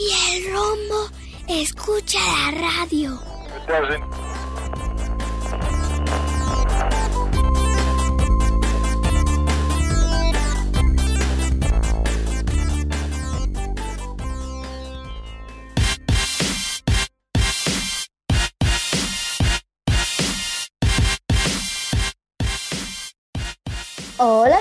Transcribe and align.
Y 0.00 0.36
el 0.36 0.52
rombo 0.52 1.10
escucha 1.48 2.20
la 2.20 2.60
radio. 2.60 3.20
Hola. 24.20 24.58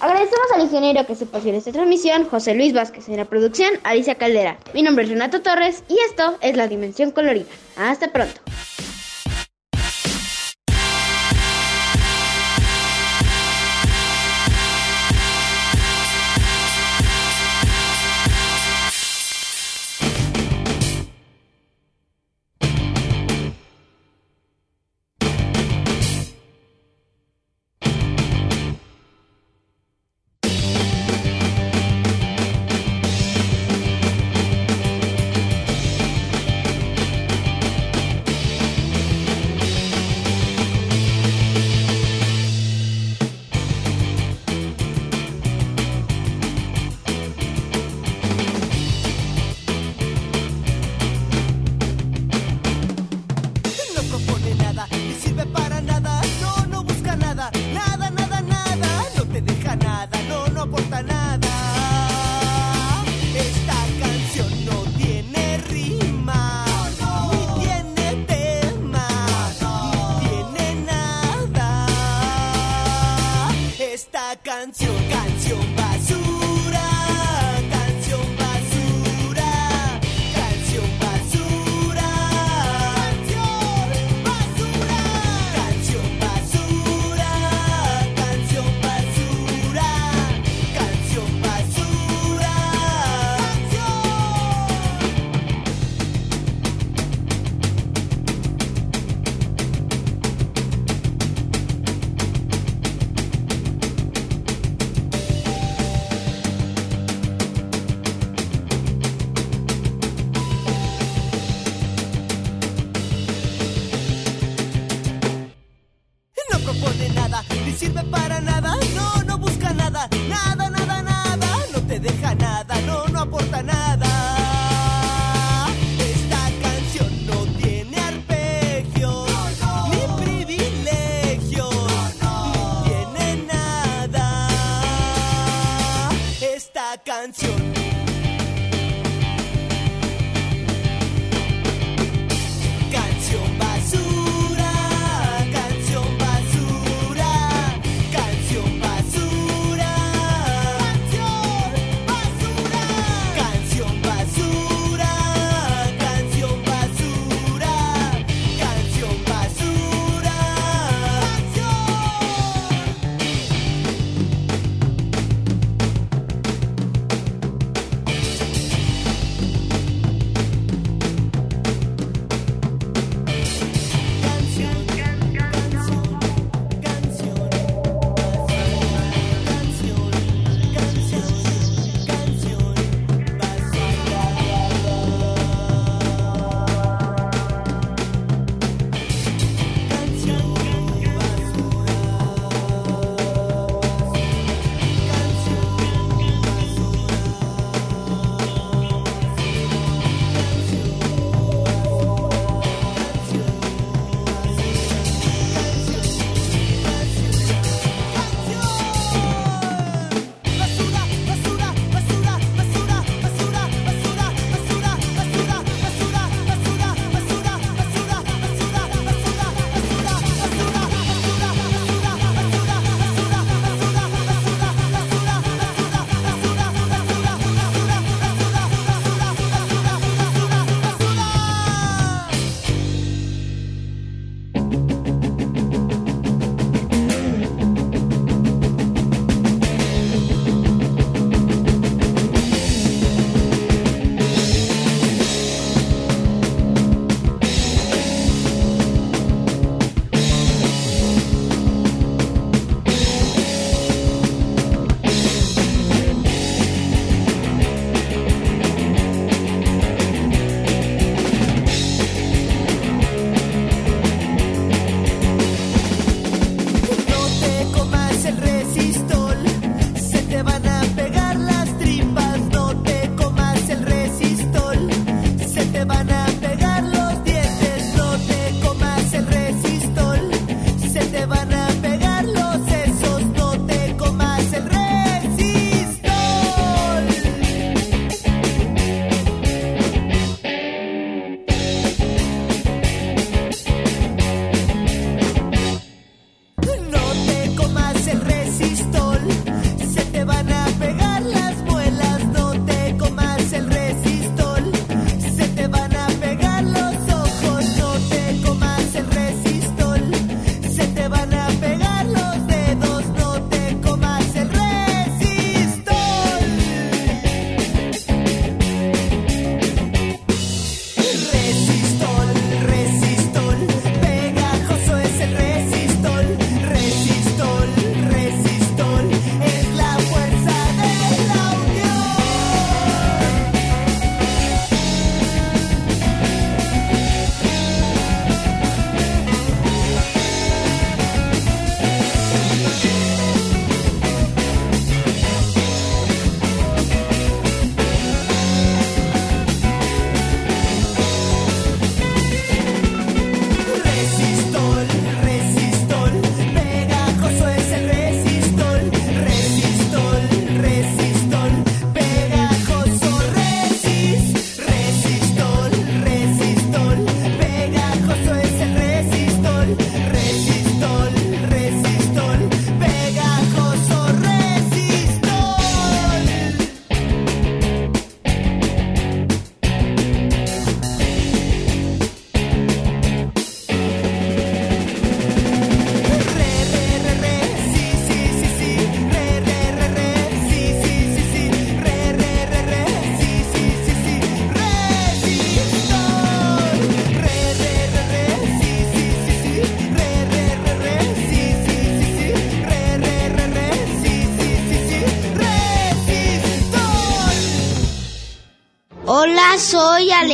Agradecemos 0.00 0.46
al 0.54 0.62
ingeniero 0.62 1.04
que 1.06 1.16
se 1.16 1.24
en 1.24 1.54
esta 1.56 1.72
transmisión, 1.72 2.28
José 2.28 2.54
Luis 2.54 2.72
Vázquez, 2.72 3.08
en 3.08 3.16
la 3.16 3.24
producción, 3.24 3.70
Alicia 3.82 4.14
Caldera. 4.14 4.58
Mi 4.72 4.82
nombre 4.82 5.04
es 5.04 5.10
Renato 5.10 5.42
Torres 5.42 5.82
y 5.88 5.96
esto 6.08 6.36
es 6.40 6.56
La 6.56 6.68
Dimensión 6.68 7.10
Colorida. 7.10 7.46
Hasta 7.76 8.12
pronto. 8.12 8.40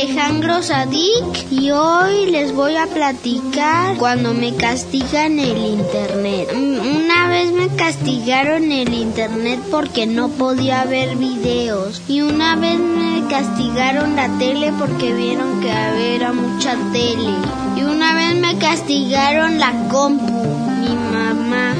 Alejandro 0.05 0.61
Sadik 0.61 1.49
y 1.49 1.71
hoy 1.71 2.27
les 2.27 2.53
voy 2.53 2.75
a 2.75 2.85
platicar 2.85 3.97
cuando 3.97 4.35
me 4.35 4.53
castigan 4.53 5.39
el 5.39 5.65
internet. 5.65 6.47
Mm, 6.55 6.97
una 6.97 7.27
vez 7.27 7.51
me 7.51 7.69
castigaron 7.69 8.71
el 8.71 8.93
internet 8.93 9.59
porque 9.71 10.05
no 10.05 10.29
podía 10.29 10.85
ver 10.85 11.15
videos 11.15 12.03
y 12.07 12.21
una 12.21 12.55
vez 12.55 12.77
me 12.77 13.27
castigaron 13.29 14.15
la 14.15 14.29
tele 14.37 14.71
porque 14.77 15.11
vieron 15.11 15.59
que 15.59 15.71
había 15.71 16.31
mucha 16.33 16.75
tele 16.93 17.33
y 17.75 17.81
una 17.81 18.13
vez 18.13 18.35
me 18.35 18.59
castigaron 18.59 19.57
la 19.57 19.71
compu, 19.89 20.43
mi 20.81 20.95
mamá 20.95 21.73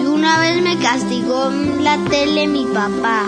y 0.00 0.06
una 0.06 0.38
vez 0.38 0.62
me 0.62 0.78
castigó 0.78 1.50
la 1.80 1.96
tele 2.08 2.46
mi 2.46 2.64
papá. 2.66 3.26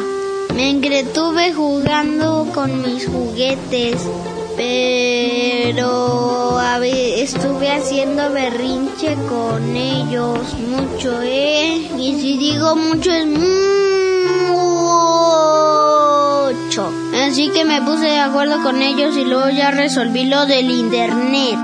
Me 0.55 0.71
entretuve 0.71 1.53
jugando 1.53 2.47
con 2.55 2.83
mis 2.83 3.09
juguetes, 3.09 3.97
pero 4.57 6.15
estuve 7.25 7.71
haciendo 7.71 8.31
berrinche 8.31 9.17
con 9.29 9.75
ellos 9.75 10.41
mucho, 10.59 11.23
¿eh? 11.23 11.91
Y 11.99 12.21
si 12.21 12.37
digo 12.37 12.77
mucho 12.77 13.11
es 13.11 13.27
mucho. 13.27 13.73
Así 17.15 17.49
que 17.51 17.65
me 17.65 17.81
puse 17.81 18.05
de 18.05 18.19
acuerdo 18.19 18.63
con 18.63 18.83
ellos 18.83 19.17
y 19.17 19.25
luego 19.25 19.49
ya 19.49 19.71
resolví 19.71 20.27
lo 20.27 20.45
del 20.45 20.71
internet. 20.71 21.59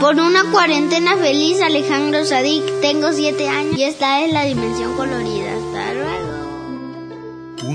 Por 0.00 0.16
una 0.16 0.50
cuarentena 0.50 1.16
feliz, 1.16 1.60
Alejandro 1.60 2.24
Sadik, 2.24 2.64
tengo 2.80 3.12
7 3.12 3.48
años 3.48 3.78
y 3.78 3.84
esta 3.84 4.22
es 4.22 4.32
la 4.32 4.44
dimensión 4.44 4.94
colorida. 4.96 5.53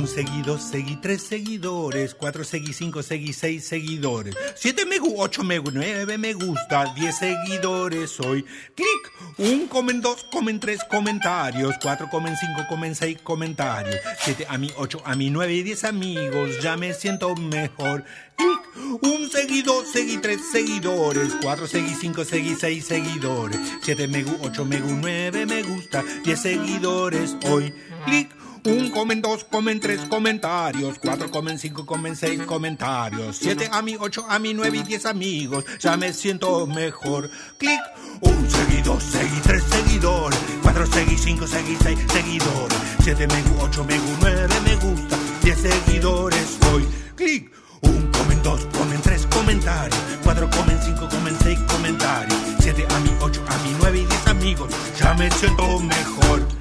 Seguido, 0.10 0.58
seguí 0.58 0.98
tres 0.98 1.22
seguidores, 1.22 2.14
cuatro 2.14 2.44
seguí 2.44 2.74
cinco, 2.74 3.04
seguí 3.04 3.32
seis 3.32 3.64
seguidores, 3.64 4.36
siete 4.56 4.86
me 4.86 4.98
gu, 4.98 5.14
ocho 5.18 5.44
me 5.44 5.60
gu, 5.60 5.70
nueve 5.72 6.18
me 6.18 6.34
gusta, 6.34 6.94
diez 6.96 7.20
seguidores 7.20 8.20
hoy. 8.20 8.44
Clic, 8.76 9.38
un 9.38 9.68
comen 9.68 10.02
dos, 10.02 10.26
comen 10.30 10.60
tres 10.60 10.82
comentarios, 10.90 11.76
cuatro 11.82 12.10
comen 12.10 12.36
cinco, 12.36 12.68
comen 12.68 12.96
seis 12.96 13.18
comentarios, 13.24 13.96
siete 14.20 14.46
a 14.50 14.58
mí, 14.58 14.72
ocho 14.78 15.02
a 15.06 15.16
mí, 15.16 15.30
nueve 15.30 15.54
y 15.54 15.64
diez 15.64 15.84
amigos, 15.86 16.60
ya 16.62 16.76
me 16.76 16.94
siento 16.94 17.36
mejor. 17.36 18.04
Clic, 18.36 19.04
un 19.04 19.30
seguido, 19.30 19.86
seguí 19.86 20.18
tres 20.18 20.42
seguidores, 20.52 21.34
cuatro 21.42 21.68
seguí 21.68 21.94
cinco, 21.94 22.26
seguí 22.26 22.56
seis 22.56 22.86
seguidores, 22.86 23.60
siete 23.82 24.08
me 24.08 24.24
gu, 24.24 24.36
ocho 24.42 24.66
me 24.66 24.82
gu, 24.82 24.98
nueve 25.00 25.46
me 25.46 25.62
gusta, 25.64 26.04
diez 26.26 26.42
seguidores 26.42 27.38
hoy. 27.46 27.74
Clic, 28.06 28.34
un 28.70 28.90
comen 28.92 29.22
dos, 29.22 29.44
comen 29.44 29.80
tres 29.80 30.02
comentarios. 30.10 31.00
Cuatro 31.00 31.30
comen 31.32 31.58
cinco, 31.58 31.86
comen 31.86 32.16
seis 32.16 32.42
comentarios. 32.44 33.38
Siete 33.38 33.70
a 33.72 33.82
mí, 33.82 33.96
ocho 34.00 34.26
a 34.30 34.40
mí, 34.40 34.54
nueve 34.54 34.78
y 34.78 34.84
diez 34.84 35.06
amigos. 35.06 35.66
Ya 35.80 35.98
me 35.98 36.14
siento 36.14 36.66
mejor. 36.68 37.30
Clic. 37.58 37.82
Un 38.22 38.50
seguidor, 38.50 39.02
seguí 39.02 39.40
tres 39.44 39.64
seguidores. 39.64 40.40
Cuatro 40.62 40.86
seguí 40.86 41.18
cinco, 41.18 41.48
seguí 41.48 41.78
seis 41.82 42.00
seguidores. 42.12 42.78
Siete 43.04 43.28
me 43.28 43.42
gu, 43.44 43.62
ocho 43.62 43.84
me 43.84 43.98
gu, 43.98 44.18
nueve 44.20 44.48
me 44.64 44.76
gusta. 44.76 45.18
Diez 45.44 45.60
seguidores 45.60 46.58
hoy. 46.72 46.88
Clic. 47.16 47.52
Un 47.82 48.12
comen 48.12 48.44
dos, 48.44 48.66
comen 48.78 49.02
tres 49.02 49.26
comentarios. 49.28 50.00
Cuatro 50.24 50.50
comen 50.50 50.78
cinco, 50.84 51.08
comen 51.10 51.38
seis 51.42 51.60
comentarios. 51.72 52.38
Siete 52.60 52.86
a 52.90 53.00
mí, 53.00 53.10
ocho 53.22 53.42
a 53.48 53.58
mí, 53.60 53.76
nueve 53.80 54.00
y 54.00 54.06
diez 54.06 54.28
amigos. 54.28 54.70
Ya 55.00 55.14
me 55.14 55.32
siento 55.32 55.80
mejor. 55.80 56.59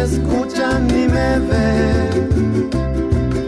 Me 0.00 0.06
escucha 0.06 0.78
ni 0.78 1.06
me 1.08 1.38
ve. 1.48 1.68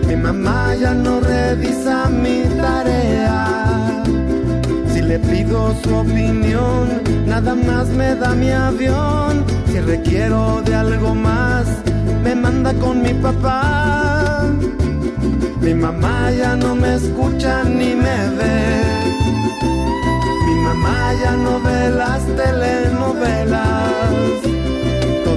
Mi 0.07 0.17
mamá 0.17 0.75
ya 0.75 0.93
no 0.93 1.21
revisa 1.21 2.09
mi 2.11 2.43
tarea. 2.61 4.03
Si 4.93 5.01
le 5.01 5.19
pido 5.19 5.75
su 5.83 5.95
opinión, 5.95 7.03
nada 7.27 7.55
más 7.55 7.89
me 7.89 8.15
da 8.15 8.35
mi 8.35 8.51
avión. 8.51 9.45
Si 9.67 9.81
requiero 9.81 10.61
de 10.65 10.75
algo 10.75 11.15
más, 11.15 11.67
me 12.23 12.35
manda 12.35 12.75
con 12.75 13.03
mi 13.03 13.15
papá. 13.15 14.45
Mi 15.61 15.75
mamá 15.75 16.31
ya 16.33 16.55
no 16.57 16.75
me 16.75 16.97
escucha 16.97 17.65
ni 17.65 17.95
me 17.95 18.19
ve. 18.39 18.83
Mi 20.47 20.55
mamá 20.67 21.15
ya 21.23 21.33
no 21.37 21.61
ve 21.61 21.91
las 21.91 22.23
telenovelas. 22.37 23.83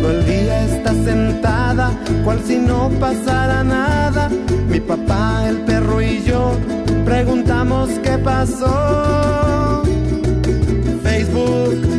Todo 0.05 0.19
el 0.19 0.25
día 0.27 0.65
está 0.65 0.93
sentada, 0.93 1.89
cual 2.23 2.39
si 2.45 2.57
no 2.57 2.91
pasara 2.99 3.63
nada. 3.63 4.29
Mi 4.69 4.79
papá, 4.79 5.49
el 5.49 5.61
perro 5.61 5.99
y 5.99 6.21
yo 6.23 6.51
preguntamos 7.03 7.89
qué 8.03 8.15
pasó. 8.19 9.81
Facebook, 11.01 11.94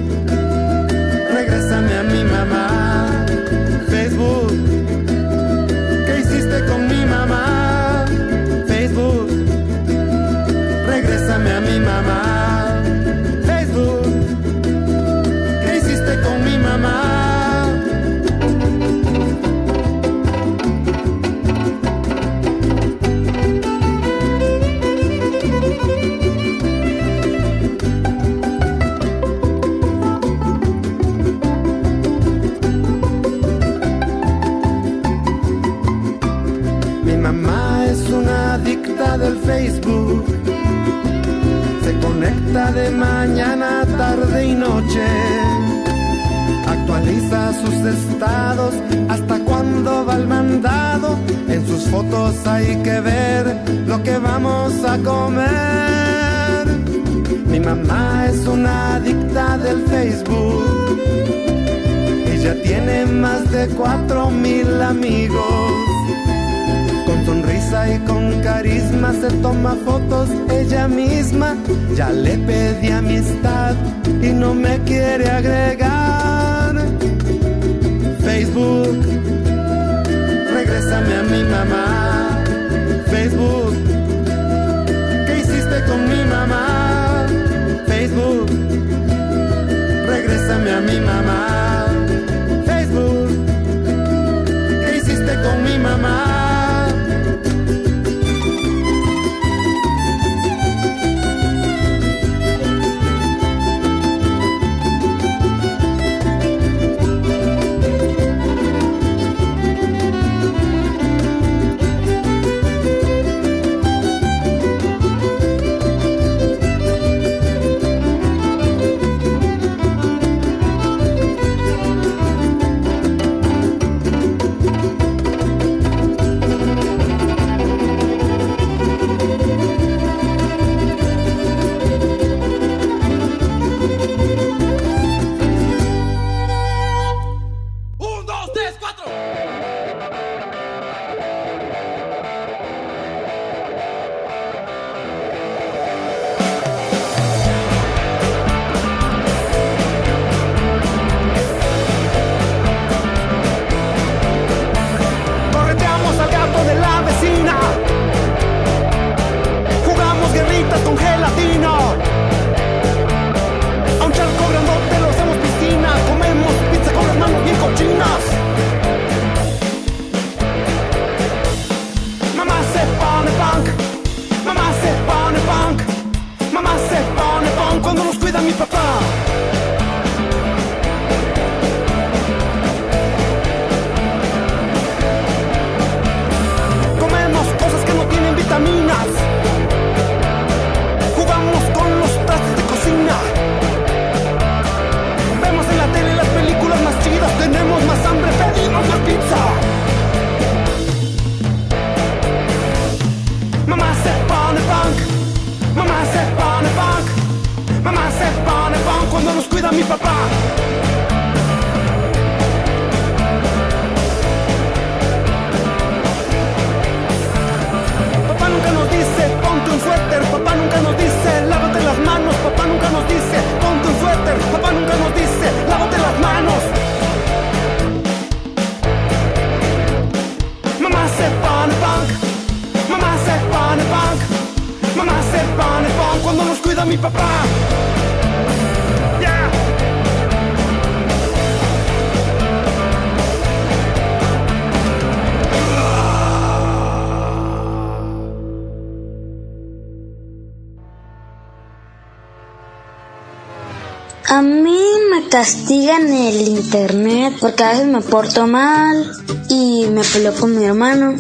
castigan 255.47 256.13
el 256.13 256.49
internet 256.49 257.35
porque 257.41 257.63
a 257.63 257.71
veces 257.71 257.87
me 257.87 258.01
porto 258.01 258.49
mal 258.49 259.09
y 259.49 259.87
me 259.93 260.03
peleo 260.03 260.35
con 260.35 260.59
mi 260.59 260.65
hermano. 260.65 261.15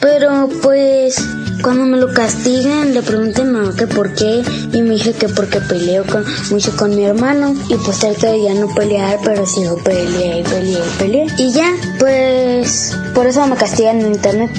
Pero 0.00 0.48
pues 0.60 1.14
cuando 1.62 1.84
me 1.84 1.96
lo 1.98 2.12
castigan 2.12 2.92
le 2.94 3.02
pregunté 3.02 3.42
a 3.42 3.44
mi 3.44 3.52
mamá 3.52 3.76
que 3.76 3.86
por 3.86 4.12
qué 4.12 4.42
y 4.72 4.82
me 4.82 4.94
dije 4.94 5.12
que 5.12 5.28
porque 5.28 5.60
peleo 5.60 6.02
mucho 6.50 6.76
con 6.76 6.96
mi 6.96 7.04
hermano 7.04 7.54
y 7.68 7.76
pues 7.76 8.00
trato 8.00 8.26
de 8.26 8.42
ya 8.42 8.54
no 8.54 8.66
pelear 8.74 9.20
pero 9.24 9.46
sigo 9.46 9.76
peleé 9.76 10.40
y 10.40 10.42
peleé 10.42 10.80
y 10.80 10.98
peleé. 10.98 11.26
Y 11.38 11.52
ya, 11.52 11.72
pues 12.00 12.96
por 13.14 13.28
eso 13.28 13.46
me 13.46 13.54
castigan 13.54 14.00
en 14.00 14.14
internet. 14.14 14.50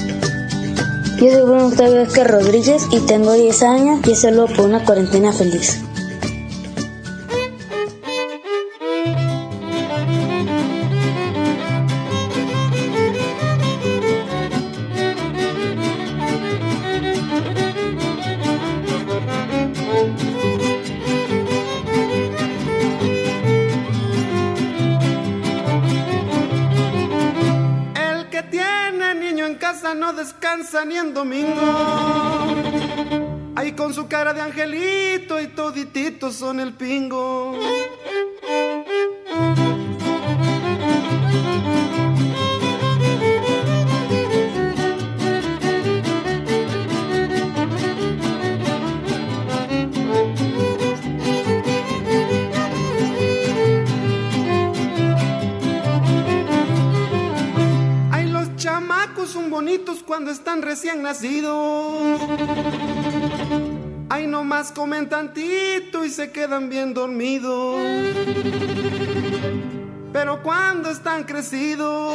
Yo 1.17 1.31
soy 1.31 1.41
Bruno 1.41 1.67
Octavio 1.67 2.05
Rodríguez 2.23 2.83
y 2.93 3.01
tengo 3.01 3.33
10 3.33 3.63
años 3.63 3.99
y 4.07 4.11
es 4.11 4.21
solo 4.21 4.45
por 4.47 4.61
una 4.61 4.85
cuarentena 4.85 5.33
feliz. 5.33 5.81
Son 36.33 36.59
el 36.59 36.73
pingo. 36.73 37.53
Ay, 58.11 58.27
los 58.29 58.55
chamacos 58.55 59.29
son 59.29 59.49
bonitos 59.49 60.03
cuando 60.03 60.31
están 60.31 60.61
recién 60.61 61.03
nacidos. 61.03 62.19
Nomás 64.35 64.73
comen 64.73 65.07
tantito 65.07 66.03
y 66.03 66.09
se 66.09 66.29
quedan 66.29 66.67
bien 66.69 66.93
dormidos. 66.93 67.77
Pero 70.11 70.43
cuando 70.43 70.89
están 70.89 71.23
crecidos, 71.23 72.13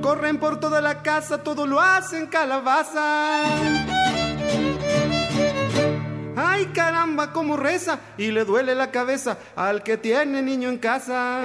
corren 0.00 0.38
por 0.38 0.58
toda 0.60 0.80
la 0.80 1.02
casa, 1.02 1.42
todo 1.42 1.66
lo 1.66 1.78
hacen 1.78 2.26
calabaza. 2.26 3.44
Ay, 6.34 6.70
caramba, 6.74 7.32
cómo 7.32 7.58
reza 7.58 7.98
y 8.16 8.30
le 8.30 8.46
duele 8.46 8.74
la 8.74 8.90
cabeza 8.90 9.36
al 9.54 9.82
que 9.82 9.98
tiene 9.98 10.40
niño 10.40 10.70
en 10.70 10.78
casa. 10.78 11.42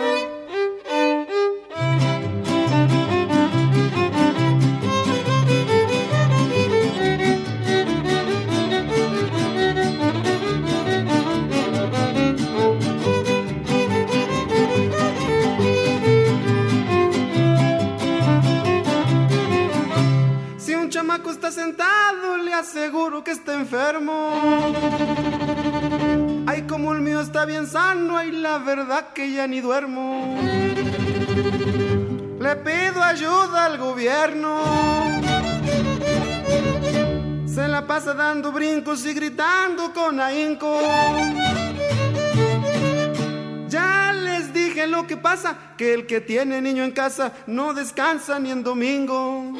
Sentado, 21.51 22.37
le 22.37 22.53
aseguro 22.53 23.23
que 23.23 23.31
está 23.31 23.53
enfermo. 23.53 24.31
Ay, 26.45 26.63
como 26.63 26.93
el 26.93 27.01
mío 27.01 27.21
está 27.21 27.45
bien 27.45 27.67
sano, 27.67 28.17
ay, 28.17 28.31
la 28.31 28.57
verdad 28.57 29.13
que 29.13 29.31
ya 29.31 29.47
ni 29.47 29.61
duermo. 29.61 30.37
Le 32.39 32.55
pido 32.57 33.03
ayuda 33.03 33.65
al 33.65 33.77
gobierno. 33.77 34.61
Se 37.47 37.67
la 37.67 37.85
pasa 37.87 38.13
dando 38.13 38.51
brincos 38.51 39.05
y 39.05 39.13
gritando 39.13 39.93
con 39.93 40.19
ahínco. 40.19 40.79
Ya 43.69 44.13
les 44.13 44.53
dije 44.53 44.87
lo 44.87 45.07
que 45.07 45.17
pasa, 45.17 45.73
que 45.77 45.93
el 45.93 46.05
que 46.05 46.21
tiene 46.21 46.61
niño 46.61 46.83
en 46.83 46.91
casa 46.91 47.33
no 47.47 47.73
descansa 47.73 48.39
ni 48.39 48.51
en 48.51 48.63
domingo. 48.63 49.53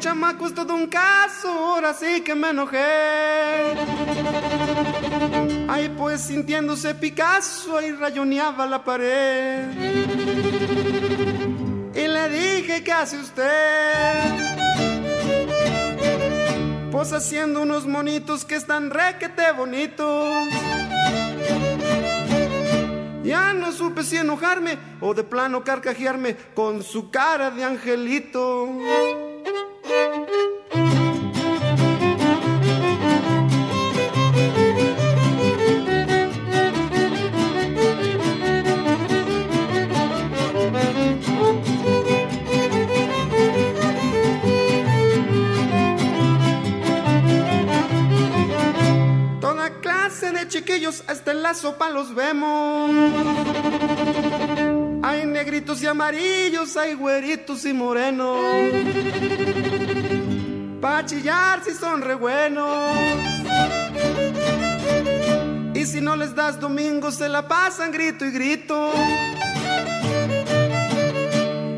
Chamaco 0.00 0.46
es 0.46 0.54
todo 0.54 0.74
un 0.74 0.86
caso, 0.86 1.48
ahora 1.48 1.92
sí 1.92 2.22
que 2.22 2.34
me 2.34 2.50
enojé. 2.50 2.78
Ay, 5.68 5.94
pues 5.96 6.22
sintiéndose 6.22 6.94
Picasso, 6.94 7.76
ahí 7.76 7.92
rayoneaba 7.92 8.66
la 8.66 8.82
pared. 8.82 9.68
Y 11.94 12.08
le 12.08 12.28
dije, 12.30 12.82
¿qué 12.82 12.92
hace 12.92 13.18
usted? 13.18 14.22
Pues 16.90 17.12
haciendo 17.12 17.62
unos 17.62 17.86
monitos 17.86 18.44
que 18.44 18.56
están 18.56 18.90
requete 18.90 19.52
bonitos. 19.52 20.48
Ya 23.22 23.52
no 23.52 23.70
supe 23.70 24.02
si 24.02 24.16
enojarme 24.16 24.78
o 25.00 25.12
de 25.14 25.24
plano 25.24 25.62
carcajearme 25.62 26.36
con 26.54 26.82
su 26.82 27.10
cara 27.10 27.50
de 27.50 27.64
angelito. 27.64 28.66
Hasta 51.06 51.30
en 51.30 51.42
la 51.42 51.54
sopa 51.54 51.88
los 51.90 52.14
vemos. 52.14 52.90
Hay 55.02 55.26
negritos 55.26 55.82
y 55.82 55.86
amarillos, 55.86 56.76
hay 56.76 56.94
güeritos 56.94 57.64
y 57.64 57.72
morenos. 57.72 58.38
Pa' 60.80 61.04
chillar 61.04 61.62
si 61.64 61.72
son 61.74 62.02
re 62.02 62.14
buenos. 62.14 62.96
Y 65.74 65.86
si 65.86 66.00
no 66.00 66.16
les 66.16 66.34
das 66.34 66.58
domingo, 66.58 67.10
se 67.10 67.28
la 67.28 67.46
pasan 67.46 67.92
grito 67.92 68.24
y 68.24 68.30
grito. 68.30 68.92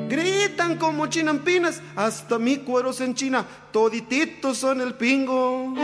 Gritan 0.09 0.77
como 0.79 1.07
chinampinas, 1.07 1.81
hasta 1.95 2.39
mi 2.39 2.59
cuero 2.59 2.93
se 2.93 3.05
enchina, 3.05 3.45
todititos 3.73 4.59
son 4.59 4.81
el 4.81 4.95
pingo. 4.95 5.75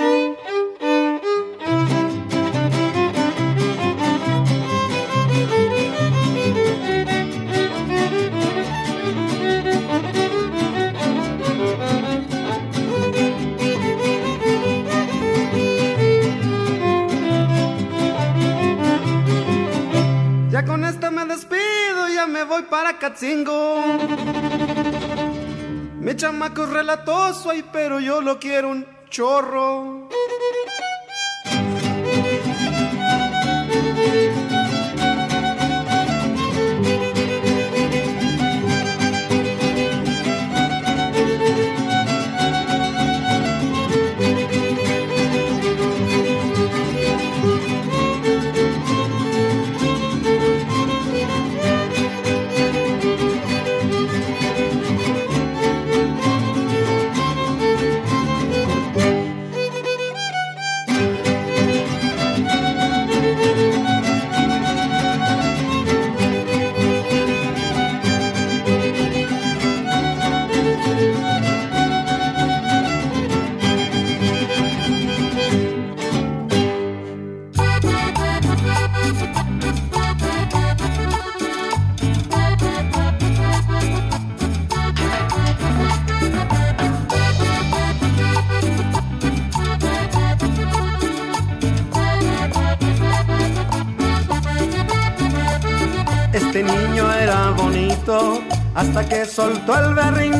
Para 22.70 22.98
Catzingo. 22.98 23.82
Mi 26.00 26.14
chamaco 26.16 26.64
es 26.64 26.70
relatoso, 26.70 27.50
ay, 27.50 27.64
pero 27.72 28.00
yo 28.00 28.20
lo 28.20 28.38
quiero 28.38 28.70
un 28.70 28.86
chorro. 29.10 30.08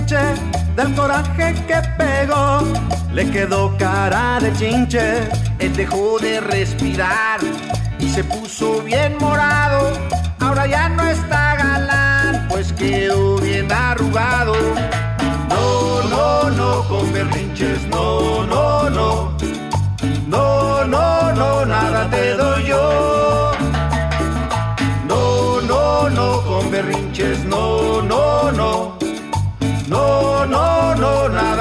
Del 0.09 0.95
coraje 0.95 1.55
que 1.67 1.83
pegó. 1.99 2.63
Le 3.13 3.31
quedó 3.31 3.77
cara 3.77 4.39
de 4.41 4.51
chinche, 4.55 5.29
él 5.59 5.77
dejó 5.77 6.19
de 6.19 6.41
respirar 6.41 7.41
y 7.99 8.09
se 8.09 8.25
puso 8.25 8.81
bien 8.83 9.19
morado. 9.21 9.93
Ahora 10.41 10.67
ya 10.67 10.89
no 10.89 11.03
está 11.03 11.57
galán, 11.57 12.49
pues 12.49 12.73
quedó 12.73 13.37
bien 13.39 13.71
arrugado. 13.71 14.55
No, 15.51 16.03
no, 16.09 16.51
no, 16.51 16.89
con 16.89 17.13
berrinches, 17.13 17.87
no, 17.89 18.47
no, 18.47 18.89
no. 18.89 19.37
No, 20.27 20.85
no, 20.85 21.33
no, 21.33 21.67
nada 21.67 22.09
te 22.11 22.35
doy 22.35 22.48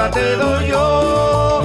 te 0.06 0.36
doy 0.36 0.68
yo. 0.68 1.62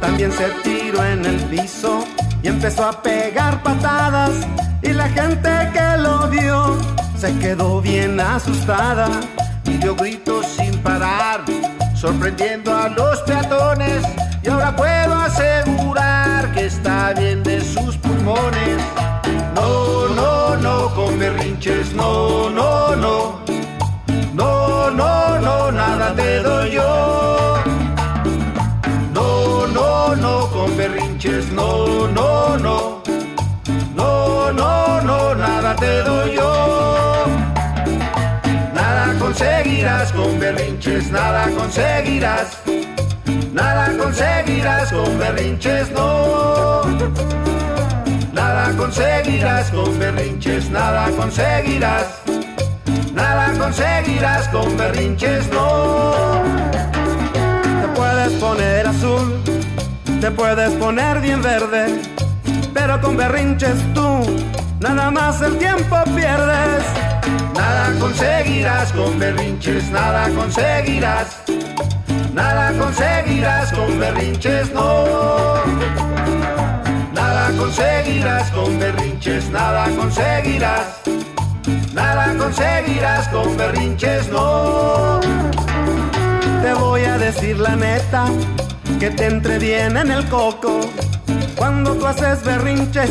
También 0.00 0.30
se 0.30 0.50
tiró 0.62 1.04
en 1.04 1.24
el 1.24 1.36
piso 1.44 2.04
y 2.42 2.48
empezó 2.48 2.84
a 2.84 3.02
pegar 3.02 3.62
patadas. 3.62 4.32
Y 4.82 4.92
la 4.92 5.08
gente 5.08 5.48
que 5.72 5.96
lo 5.96 6.28
vio 6.28 6.78
se 7.24 7.38
quedó 7.38 7.80
bien 7.80 8.20
asustada 8.20 9.08
y 9.64 9.78
dio 9.78 9.96
gritos 9.96 10.44
sin 10.44 10.76
parar, 10.82 11.40
sorprendiendo 11.94 12.76
a 12.76 12.90
los 12.90 13.18
peatones. 13.22 14.04
Y 14.42 14.48
ahora 14.50 14.76
puedo 14.76 15.14
asegurar 15.14 16.52
que 16.52 16.66
está 16.66 17.14
bien 17.14 17.42
de 17.42 17.62
sus 17.62 17.96
pulmones. 17.96 18.76
No, 19.54 20.08
no, 20.08 20.56
no, 20.56 20.94
con 20.94 21.18
berrinches, 21.18 21.94
no, 21.94 22.50
no, 22.50 22.94
no. 22.94 23.40
No, 24.34 24.90
no, 24.90 25.40
no, 25.40 25.72
nada 25.72 26.14
te 26.14 26.42
doy 26.42 26.72
yo. 26.72 27.56
No, 29.14 29.66
no, 29.68 30.14
no, 30.14 30.50
con 30.50 30.76
berrinches, 30.76 31.50
no, 31.52 32.06
no, 32.08 32.58
no. 32.58 33.02
No, 33.96 34.52
no, 34.52 35.00
no, 35.00 35.34
nada 35.34 35.74
te 35.76 36.02
doy 36.02 36.36
yo. 36.36 37.03
Conseguirás 39.44 40.10
con 40.12 40.40
berrinches, 40.40 41.10
nada 41.10 41.46
conseguirás. 41.50 42.62
Nada 43.52 43.94
conseguirás 43.98 44.90
con 44.90 45.18
berrinches, 45.18 45.90
no. 45.90 46.80
Nada 48.32 48.72
conseguirás 48.74 49.70
con 49.70 49.98
berrinches, 49.98 50.70
nada 50.70 51.10
conseguirás. 51.10 52.22
Nada 53.12 53.52
conseguirás 53.58 54.48
con 54.48 54.78
berrinches, 54.78 55.46
no. 55.50 56.14
Te 57.82 57.88
puedes 57.94 58.32
poner 58.40 58.86
azul, 58.86 59.42
te 60.22 60.30
puedes 60.30 60.70
poner 60.70 61.20
bien 61.20 61.42
verde, 61.42 62.00
pero 62.72 62.98
con 62.98 63.18
berrinches 63.18 63.76
tú 63.92 64.24
nada 64.80 65.10
más 65.10 65.42
el 65.42 65.58
tiempo 65.58 66.02
pierdes. 66.14 67.03
Nada 67.54 67.92
conseguirás 68.00 68.92
con 68.92 69.18
berrinches, 69.18 69.90
nada 69.90 70.28
conseguirás. 70.30 71.42
Nada 72.34 72.72
conseguirás 72.78 73.72
con 73.72 73.98
berrinches, 73.98 74.72
no. 74.72 75.04
Nada 77.14 77.50
conseguirás 77.56 78.50
con 78.50 78.78
berrinches, 78.78 79.50
nada 79.50 79.88
conseguirás. 79.96 81.00
Nada 81.92 82.34
conseguirás 82.36 83.28
con 83.28 83.56
berrinches, 83.56 84.28
no. 84.30 85.20
Te 86.62 86.74
voy 86.74 87.04
a 87.04 87.18
decir 87.18 87.58
la 87.58 87.76
neta, 87.76 88.26
que 88.98 89.10
te 89.10 89.26
entre 89.26 89.58
bien 89.58 89.96
en 89.96 90.10
el 90.10 90.28
coco. 90.28 90.80
Cuando 91.56 91.94
tú 91.94 92.06
haces 92.06 92.42
berrinches, 92.42 93.10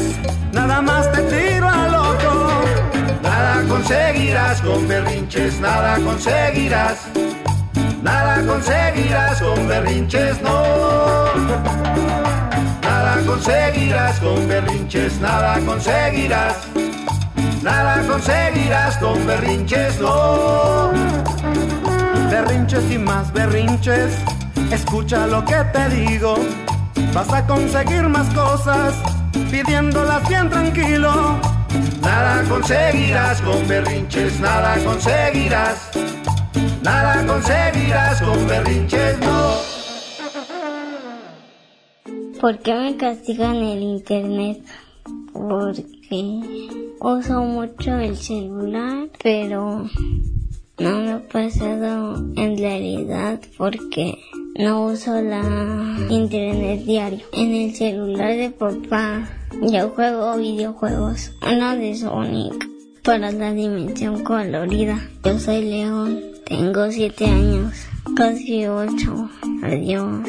nada 0.52 0.82
más 0.82 1.10
te 1.14 1.22
tiro 1.24 1.70
a 1.70 1.88
loco. 1.88 2.03
Nada 3.24 3.64
conseguirás 3.70 4.62
con 4.62 4.86
berrinches, 4.86 5.60
nada 5.62 5.98
conseguirás. 6.04 7.08
Nada 8.02 8.46
conseguirás 8.46 9.42
con 9.42 9.68
berrinches, 9.68 10.42
no. 10.42 11.26
Nada 12.82 13.18
conseguirás 13.26 14.20
con 14.20 14.48
berrinches, 14.48 15.22
nada 15.22 15.58
conseguirás. 15.66 16.68
Nada 17.62 18.06
conseguirás 18.06 18.98
con 18.98 19.26
berrinches, 19.26 20.02
no. 20.02 20.92
Berrinches 22.30 22.92
y 22.92 22.98
más 22.98 23.32
berrinches, 23.32 24.18
escucha 24.70 25.26
lo 25.28 25.46
que 25.46 25.64
te 25.72 25.90
digo. 25.90 26.36
Vas 27.14 27.32
a 27.32 27.48
conseguir 27.48 28.04
más 28.10 28.28
cosas 28.34 28.96
pidiéndolas 29.50 30.28
bien 30.28 30.50
tranquilo. 30.50 31.53
Nada 32.04 32.44
conseguirás 32.50 33.42
con 33.42 33.68
berrinches, 33.68 34.40
nada 34.40 34.78
conseguirás. 34.84 35.92
Nada 36.84 37.26
conseguirás 37.26 38.22
con 38.22 38.48
berrinches, 38.48 39.20
no. 39.20 39.74
¿Por 42.42 42.60
qué 42.60 42.74
me 42.74 42.98
castigan 42.98 43.56
el 43.56 43.82
internet? 43.82 44.64
Porque 45.32 46.42
uso 47.00 47.42
mucho 47.42 47.98
el 47.98 48.18
celular, 48.18 49.08
pero 49.24 49.90
no 50.80 51.00
me 51.00 51.12
ha 51.12 51.20
pasado 51.28 52.16
en 52.36 52.58
realidad 52.58 53.40
porque 53.58 54.18
no 54.56 54.86
uso 54.88 55.22
la 55.22 55.44
internet 56.10 56.84
diario. 56.84 57.26
En 57.32 57.54
el 57.54 57.76
celular 57.76 58.36
de 58.36 58.50
papá 58.50 59.30
yo 59.62 59.90
juego 59.90 60.38
videojuegos, 60.38 61.32
uno 61.48 61.76
de 61.78 61.96
Sonic 61.96 62.70
para 63.04 63.32
la 63.32 63.54
dimensión 63.54 64.24
colorida. 64.24 65.10
Yo 65.24 65.38
soy 65.38 65.62
León, 65.64 66.22
tengo 66.46 66.90
7 66.90 67.26
años, 67.26 67.74
casi 68.16 68.66
8. 68.66 69.30
Adiós. 69.64 70.28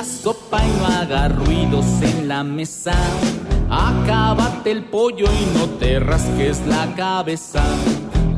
La 0.00 0.06
sopa 0.06 0.64
y 0.64 0.78
no 0.78 0.86
haga 0.86 1.28
ruidos 1.28 1.84
en 2.00 2.26
la 2.26 2.42
mesa. 2.42 2.94
Acábate 3.68 4.70
el 4.70 4.84
pollo 4.84 5.26
y 5.26 5.58
no 5.58 5.66
te 5.78 6.00
rasques 6.00 6.66
la 6.66 6.94
cabeza. 6.94 7.62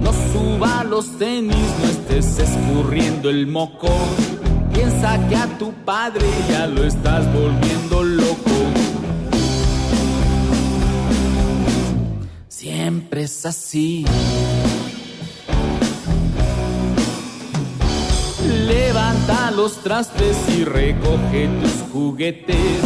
No 0.00 0.12
suba 0.12 0.82
los 0.82 1.16
tenis, 1.18 1.54
no 1.80 1.88
estés 1.88 2.40
escurriendo 2.40 3.30
el 3.30 3.46
moco. 3.46 3.90
Piensa 4.74 5.28
que 5.28 5.36
a 5.36 5.46
tu 5.58 5.72
padre 5.84 6.26
ya 6.50 6.66
lo 6.66 6.82
estás 6.82 7.32
volviendo 7.32 8.02
loco. 8.02 8.56
Siempre 12.48 13.22
es 13.22 13.46
así. 13.46 14.04
Levanta 18.66 19.50
los 19.50 19.82
trastes 19.82 20.36
y 20.56 20.64
recoge 20.64 21.48
tus 21.60 21.92
juguetes. 21.92 22.82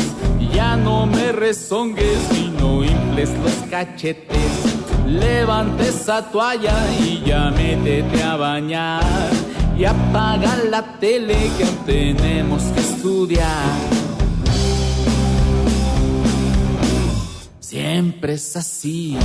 Ya 0.55 0.77
no 0.77 1.07
me 1.07 1.33
rezongues 1.33 2.19
y 2.39 2.49
no 2.49 2.83
infles 2.83 3.31
los 3.43 3.69
cachetes. 3.71 4.77
Levanta 5.07 5.85
esa 5.87 6.31
toalla 6.31 6.75
y 6.99 7.23
ya 7.27 7.51
métete 7.51 8.23
a 8.23 8.37
bañar. 8.37 9.03
Y 9.79 9.85
apaga 9.85 10.57
la 10.71 10.99
tele 10.99 11.51
que 11.59 11.67
tenemos 11.85 12.62
que 12.62 12.81
estudiar. 12.81 13.97
Siempre 17.61 18.35
es 18.35 18.57
así. 18.57 19.19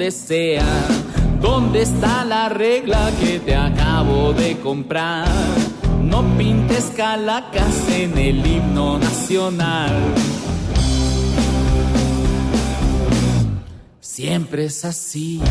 Donde 0.00 0.12
sea. 0.12 0.86
¿Dónde 1.42 1.82
está 1.82 2.24
la 2.24 2.48
regla 2.48 3.10
que 3.20 3.38
te 3.38 3.54
acabo 3.54 4.32
de 4.32 4.58
comprar? 4.58 5.28
No 6.02 6.22
pintes 6.38 6.90
calacas 6.96 7.86
en 7.90 8.16
el 8.16 8.46
himno 8.46 8.98
nacional. 8.98 9.92
Siempre 14.00 14.64
es 14.66 14.86
así. 14.86 15.42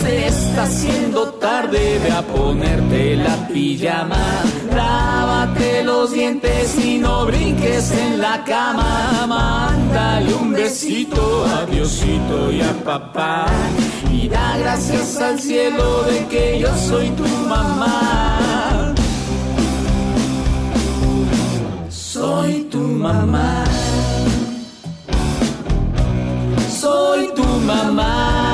Se 0.00 0.26
está 0.26 0.64
haciendo 0.64 1.34
tarde, 1.34 2.00
ve 2.02 2.10
a 2.10 2.22
ponerte 2.22 3.16
la 3.16 3.46
pijama. 3.46 4.42
Lávate 5.56 5.84
los 5.84 6.12
dientes 6.12 6.76
y 6.84 6.98
no 6.98 7.26
brinques 7.26 7.90
en 7.92 8.20
la 8.20 8.44
cama. 8.44 9.26
Mándale 9.26 10.34
un 10.34 10.52
besito 10.52 11.44
a 11.46 11.64
Diosito 11.64 12.52
y 12.52 12.60
a 12.60 12.72
papá. 12.84 13.46
Y 14.12 14.28
da 14.28 14.58
gracias 14.58 15.16
al 15.20 15.40
cielo 15.40 16.02
de 16.04 16.26
que 16.26 16.58
yo 16.60 16.74
soy 16.76 17.10
tu 17.10 17.26
mamá. 17.48 18.94
Soy 21.88 22.64
tu 22.70 22.80
mamá. 22.80 23.64
Soy 26.68 27.32
tu 27.34 27.44
mamá. 27.44 28.45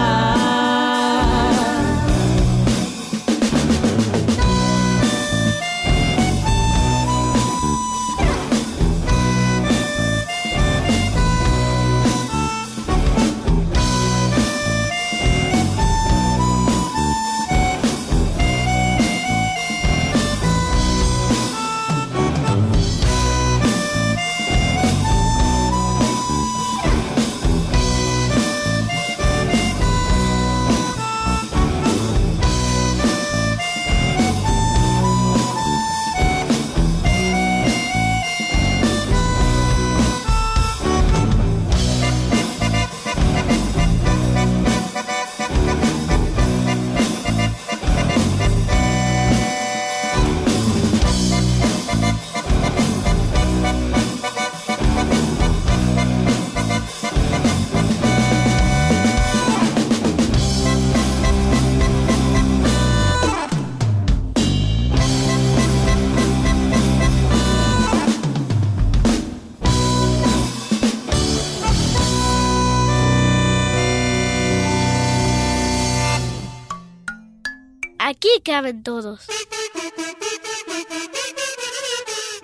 Caben 78.43 78.83
todos. 78.83 79.27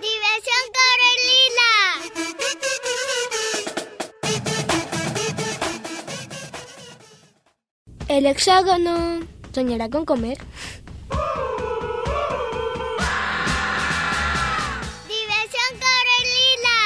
Diversión 0.06 0.64
Corelina. 0.78 1.70
El 8.08 8.26
hexágono 8.26 9.20
soñará 9.52 9.88
con 9.90 10.04
comer. 10.04 10.38
Diversión 15.08 15.70
Corelina. 15.82 16.76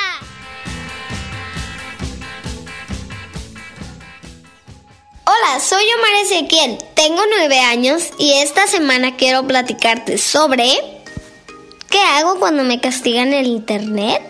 Hola, 5.25 5.61
soy 5.61 5.85
Omar 5.99 6.15
Ezequiel, 6.23 6.79
tengo 7.13 7.25
nueve 7.37 7.61
años 7.61 8.05
y 8.17 8.33
esta 8.41 8.67
semana 8.67 9.17
quiero 9.17 9.47
platicarte 9.47 10.17
sobre 10.17 10.65
¿qué 11.91 12.01
hago 12.01 12.39
cuando 12.39 12.65
me 12.65 12.81
castigan 12.81 13.35
el 13.35 13.49
internet? 13.49 14.23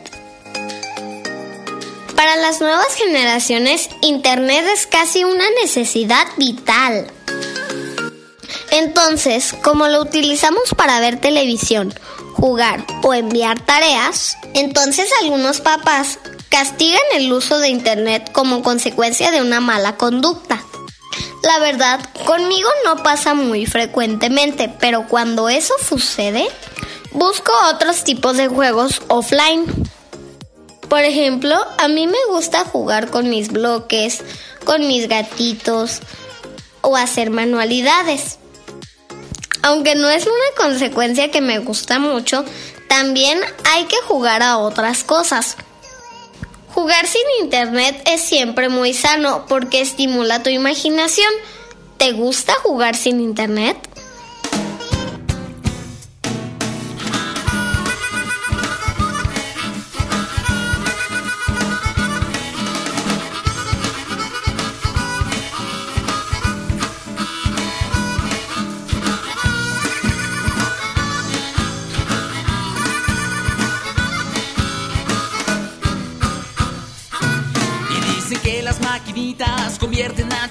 Para 2.16 2.35
las 2.35 2.61
nuevas 2.61 2.92
generaciones, 2.97 3.88
internet 4.01 4.64
es 4.75 4.88
casi 4.88 5.23
una 5.23 5.45
necesidad 5.62 6.27
vital. 6.37 7.07
Entonces, 8.73 9.55
como 9.62 9.87
lo 9.87 10.01
utilizamos 10.01 10.75
para 10.77 10.99
ver 10.99 11.21
televisión, 11.21 11.95
jugar 12.35 12.85
o 13.05 13.14
enviar 13.14 13.64
tareas, 13.64 14.37
entonces 14.55 15.09
algunos 15.23 15.61
papás 15.61 16.18
castigan 16.49 16.99
el 17.14 17.33
uso 17.33 17.61
de 17.61 17.68
internet 17.68 18.33
como 18.33 18.64
consecuencia 18.64 19.31
de 19.31 19.40
una 19.40 19.61
mala 19.61 19.97
conducta. 19.97 20.64
La 21.43 21.59
verdad, 21.59 22.01
conmigo 22.25 22.69
no 22.85 23.03
pasa 23.03 23.35
muy 23.35 23.67
frecuentemente, 23.67 24.73
pero 24.81 25.09
cuando 25.09 25.49
eso 25.49 25.75
sucede, 25.85 26.49
busco 27.11 27.53
otros 27.69 28.05
tipos 28.05 28.37
de 28.37 28.47
juegos 28.47 29.03
offline. 29.09 29.65
Por 30.89 31.01
ejemplo, 31.01 31.57
a 31.79 31.89
mí 31.89 32.07
me 32.07 32.19
gusta 32.29 32.65
jugar 32.65 33.11
con 33.11 33.29
mis 33.29 33.49
bloques, 33.49 34.23
con 34.65 34.87
mis 34.87 35.09
gatitos 35.09 36.01
o 36.81 36.97
hacer 36.97 37.31
manualidades. 37.31 38.39
Aunque 39.63 39.95
no 39.95 40.11
es 40.11 40.27
una 40.27 40.57
consecuencia 40.57 41.31
que 41.31 41.41
me 41.41 41.59
gusta 41.59 41.99
mucho, 41.99 42.45
también 42.89 43.41
hay 43.65 43.85
que 43.85 43.97
jugar 44.07 44.43
a 44.43 44.59
otras 44.59 45.03
cosas. 45.03 45.57
Jugar 46.75 47.07
sin 47.07 47.23
internet 47.41 48.03
es 48.07 48.23
siempre 48.23 48.69
muy 48.69 48.95
sano 48.95 49.45
porque 49.47 49.81
estimula 49.81 50.43
tu 50.43 50.49
imaginación. 50.49 51.33
¿Te 51.99 52.13
gusta 52.13 52.55
jugar 52.63 52.97
sin 52.97 53.21
internet? 53.21 53.77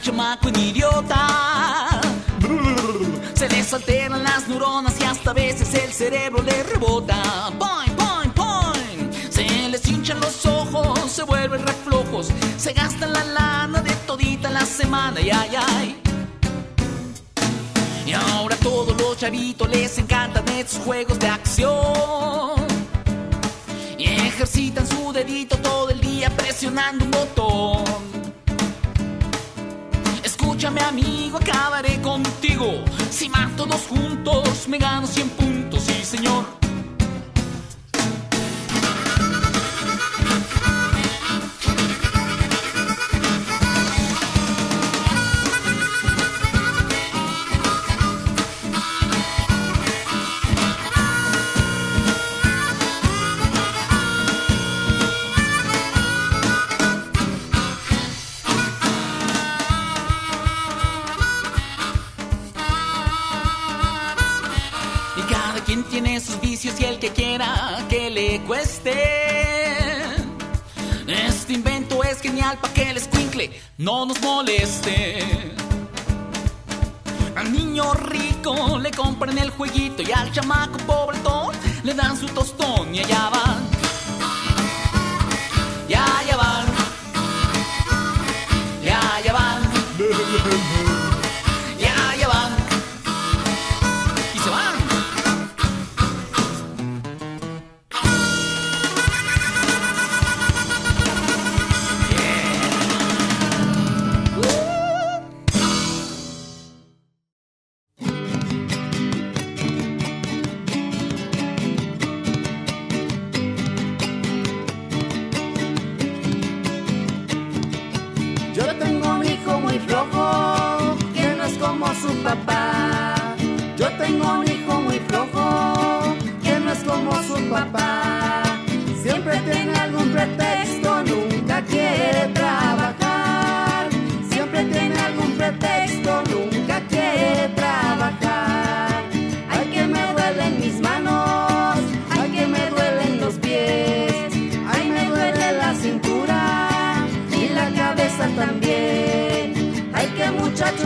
chamaco 0.02 0.48
un 0.48 0.56
idiota. 0.60 2.02
Se 3.36 3.48
les 3.50 3.74
alteran 3.74 4.24
las 4.24 4.48
neuronas 4.48 5.00
y 5.00 5.04
hasta 5.04 5.32
a 5.32 5.34
veces 5.34 5.74
el 5.74 5.92
cerebro 5.94 6.42
le 6.42 6.64
rebota. 6.64 7.52
Se 9.30 9.70
les 9.70 9.88
hinchan 9.88 10.20
los 10.20 10.46
ojos, 10.46 11.12
se 11.12 11.24
vuelven 11.24 11.66
reflojos. 11.66 12.30
Se 12.58 12.74
gastan 12.74 13.14
la 13.14 13.24
lana 13.24 13.82
de 13.82 13.94
todita 14.08 14.50
la 14.50 14.66
semana, 14.66 15.22
y 15.22 15.30
ay, 15.30 15.52
ay. 15.56 16.02
Y 18.06 18.14
ahora 18.14 18.56
a 18.56 18.60
todos 18.60 19.00
los 19.00 19.18
chavitos 19.18 19.70
les 19.70 19.98
encantan 19.98 20.48
estos 20.50 20.80
juegos 20.80 21.18
de 21.20 21.28
acción. 21.28 22.68
Y 23.98 24.06
ejercitan 24.06 24.88
su 24.88 25.14
dedito 25.14 25.58
todo 25.58 25.90
el 25.90 26.02
día 26.02 26.30
presionando 26.32 27.06
un 27.06 27.12
botón. 27.12 27.91
Mi 30.74 30.80
amigo, 30.80 31.38
acabaré 31.38 32.02
contigo. 32.02 32.86
Si 33.10 33.28
más 33.28 33.54
todos 33.58 33.82
juntos 33.88 34.68
me 34.68 34.78
gano 34.78 35.06
100 35.06 35.30
puntos, 35.32 35.84
sí 35.84 36.06
señor. 36.06 36.61
no 73.82 74.06
nos 74.06 74.22
moleste. 74.22 75.20
Al 77.36 77.52
niño 77.52 77.94
rico 77.96 78.78
le 78.78 78.92
compran 78.92 79.38
el 79.40 79.50
jueguito 79.50 80.04
y 80.04 80.12
al 80.12 80.32
chamaco 80.32 80.78
pobretón 80.86 81.56
le 81.84 81.94
dan 81.96 82.16
su 82.16 82.28
tostón 82.28 82.94
y 82.94 83.00
allá 83.00 83.30
van. 83.30 83.71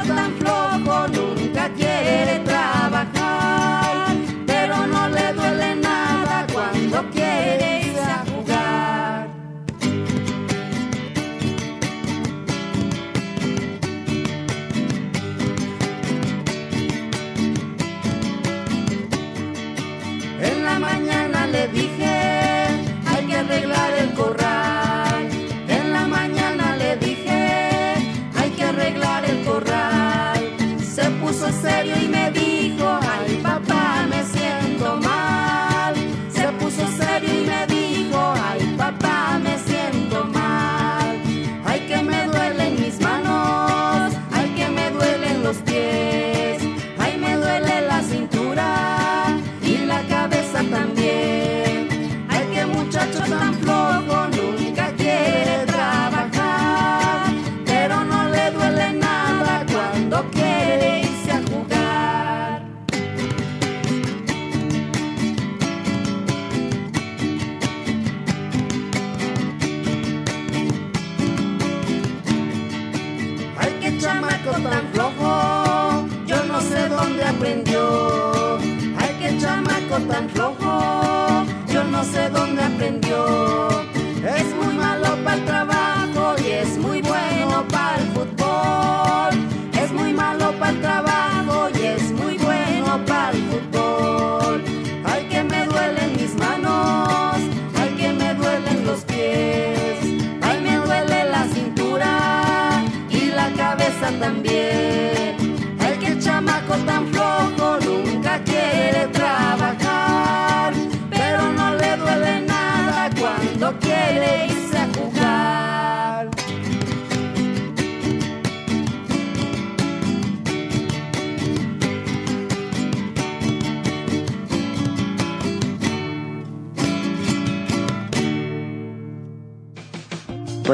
Santa 0.08 0.35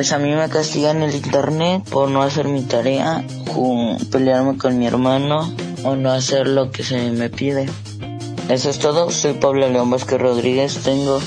Pues 0.02 0.14
a 0.14 0.18
mí 0.18 0.34
me 0.34 0.50
castigan 0.50 1.04
el 1.04 1.14
internet 1.14 1.84
por 1.88 2.10
no 2.10 2.24
hacer 2.24 2.48
mi 2.48 2.64
tarea, 2.64 3.24
pelearme 4.12 4.58
con 4.58 4.80
mi 4.80 4.88
hermano 4.88 5.54
o 5.84 5.96
no 5.96 6.12
hacer 6.12 6.48
lo 6.48 6.72
que 6.72 6.82
se 6.82 7.12
me 7.12 7.30
pide. 7.30 7.70
Eso 8.50 8.72
es 8.72 8.80
todo, 8.80 9.12
soy 9.12 9.34
Pablo 9.34 9.70
León 9.70 9.92
Vázquez 9.92 10.20
Rodríguez, 10.20 10.80
tengo 10.84 11.20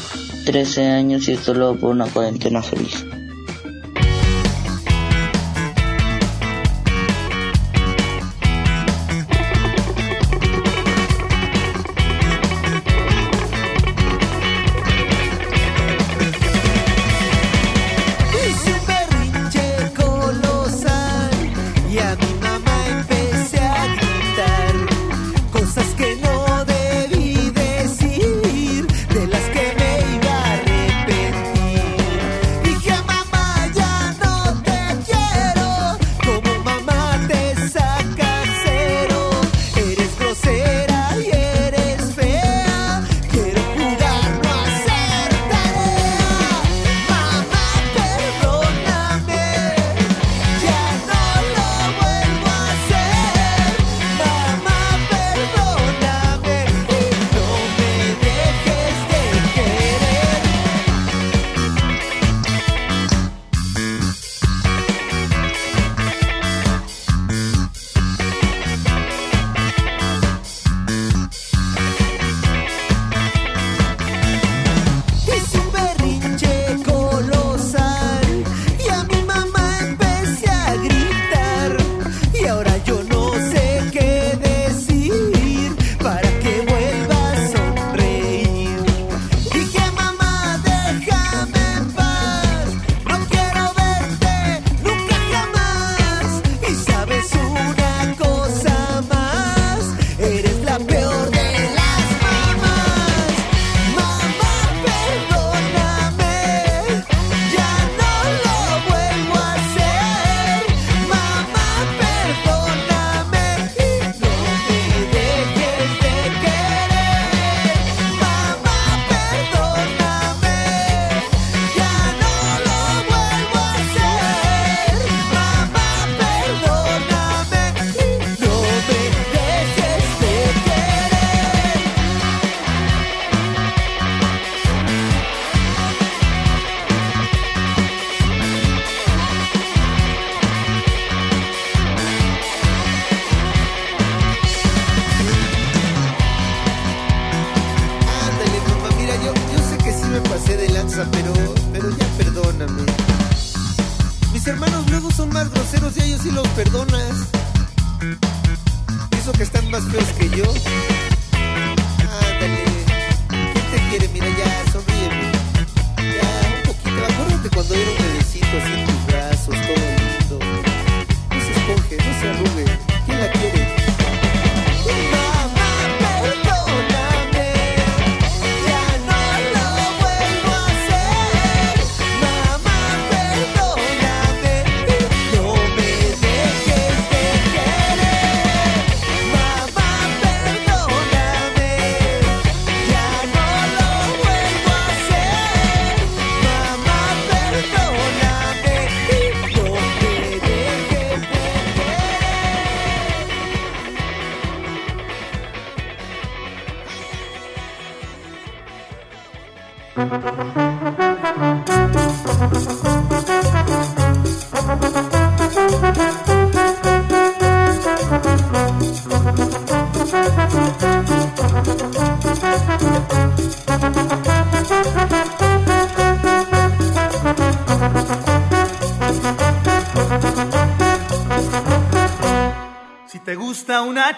13 0.47 0.91
años 0.91 1.29
y 1.29 1.35
estoy 1.35 1.55
luego 1.55 1.77
por 1.77 1.91
una 1.91 2.07
cuarentena 2.07 2.64
feliz. 2.64 3.07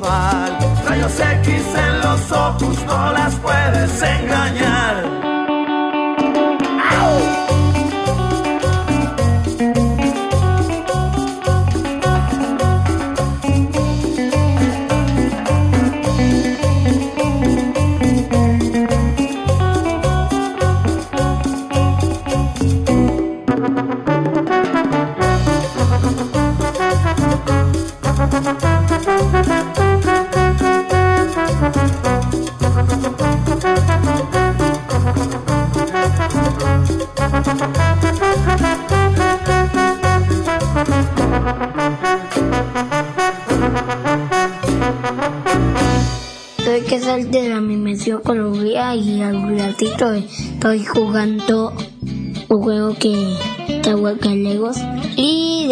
Rayos 0.00 1.20
X 1.20 1.74
en 1.76 1.98
los 2.00 2.32
ojos, 2.32 2.82
no 2.86 3.12
las 3.12 3.34
puedes 3.36 4.02
engañar. 4.02 5.01
Colombia 49.12 49.16
y 49.16 49.22
al 49.22 49.58
ratito 49.58 50.12
estoy 50.12 50.84
jugando 50.84 51.72
un 52.48 52.62
juego 52.62 52.94
que 52.94 53.36
te 53.82 53.94
hueca 53.94 54.30
Legos. 54.30 54.78
Y, 55.16 55.68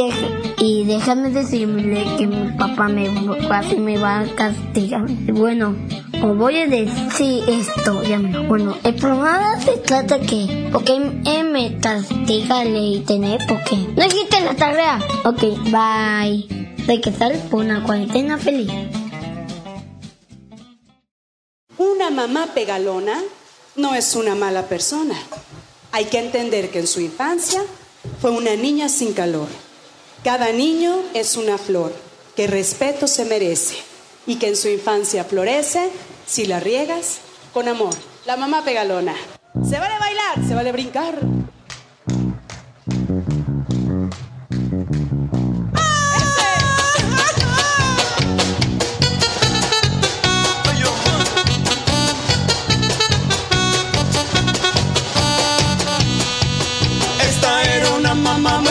y 0.58 0.84
déjame 0.84 1.30
decirle 1.30 2.04
que 2.18 2.26
mi 2.26 2.50
papá 2.58 2.88
me 2.88 3.08
casi 3.48 3.76
me 3.76 3.98
va 3.98 4.20
a 4.20 4.26
castigar. 4.26 5.06
Bueno, 5.32 5.74
os 6.22 6.36
voy 6.36 6.56
a 6.58 6.66
decir 6.66 7.44
esto, 7.48 8.02
ya 8.02 8.18
me 8.18 8.46
Bueno, 8.46 8.74
el 8.84 8.94
programa 8.94 9.58
se 9.60 9.76
trata 9.78 10.20
que, 10.20 10.44
él 10.44 11.50
me 11.50 11.76
castiga 11.78 12.62
el 12.62 13.04
tener, 13.04 13.40
porque 13.48 13.76
no 13.96 14.04
hiciste 14.04 14.40
la 14.42 14.54
tarea. 14.54 14.98
Ok, 15.24 15.42
bye. 15.70 16.46
De 16.86 17.00
que 17.00 17.12
sale 17.12 17.38
por 17.50 17.64
una 17.64 17.82
cuarentena 17.82 18.38
feliz. 18.38 18.70
Mamá 22.26 22.48
pegalona 22.52 23.18
no 23.76 23.94
es 23.94 24.14
una 24.14 24.34
mala 24.34 24.66
persona. 24.66 25.14
Hay 25.90 26.04
que 26.04 26.18
entender 26.18 26.70
que 26.70 26.80
en 26.80 26.86
su 26.86 27.00
infancia 27.00 27.62
fue 28.20 28.30
una 28.30 28.54
niña 28.56 28.90
sin 28.90 29.14
calor. 29.14 29.48
Cada 30.22 30.52
niño 30.52 31.00
es 31.14 31.38
una 31.38 31.56
flor 31.56 31.94
que 32.36 32.46
respeto 32.46 33.06
se 33.06 33.24
merece 33.24 33.76
y 34.26 34.36
que 34.36 34.48
en 34.48 34.56
su 34.56 34.68
infancia 34.68 35.24
florece 35.24 35.88
si 36.26 36.44
la 36.44 36.60
riegas 36.60 37.20
con 37.54 37.68
amor. 37.68 37.94
La 38.26 38.36
mamá 38.36 38.64
pegalona. 38.66 39.14
Se 39.66 39.78
vale 39.78 39.98
bailar, 39.98 40.46
se 40.46 40.54
vale 40.54 40.72
brincar. 40.72 41.18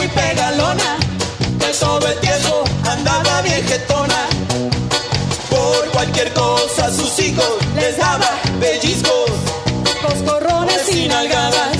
Pegalona, 0.09 0.97
que 1.59 1.67
todo 1.79 2.07
el 2.07 2.19
tiempo 2.19 2.63
andaba 2.85 3.41
bien 3.41 3.65
jetona. 3.67 4.27
Por 5.49 5.89
cualquier 5.91 6.31
cosa 6.33 6.91
sus 6.91 7.19
hijos 7.19 7.49
les 7.75 7.97
daba 7.97 8.29
pellizcos, 8.59 9.31
coscorrones 10.01 10.95
y 10.95 11.07
nalgadas. 11.07 11.77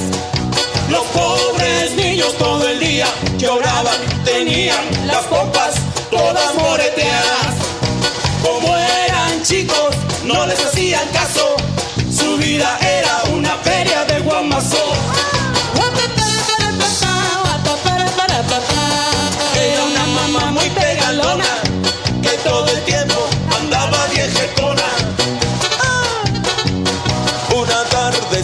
Los 0.89 1.05
pobres 1.07 1.95
niños 1.95 2.33
todo 2.37 2.67
el 2.67 2.79
día 2.79 3.07
lloraban, 3.37 3.97
tenían 4.25 4.83
las 5.07 5.23
pompas 5.25 5.48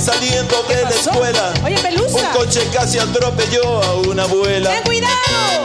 saliendo 0.06 0.62
de 0.70 0.84
la 0.84 0.90
escuela, 0.92 1.54
un 2.08 2.26
coche 2.38 2.62
casi 2.72 3.00
atropelló 3.00 3.82
a 3.82 3.94
una 3.96 4.24
abuela. 4.24 4.70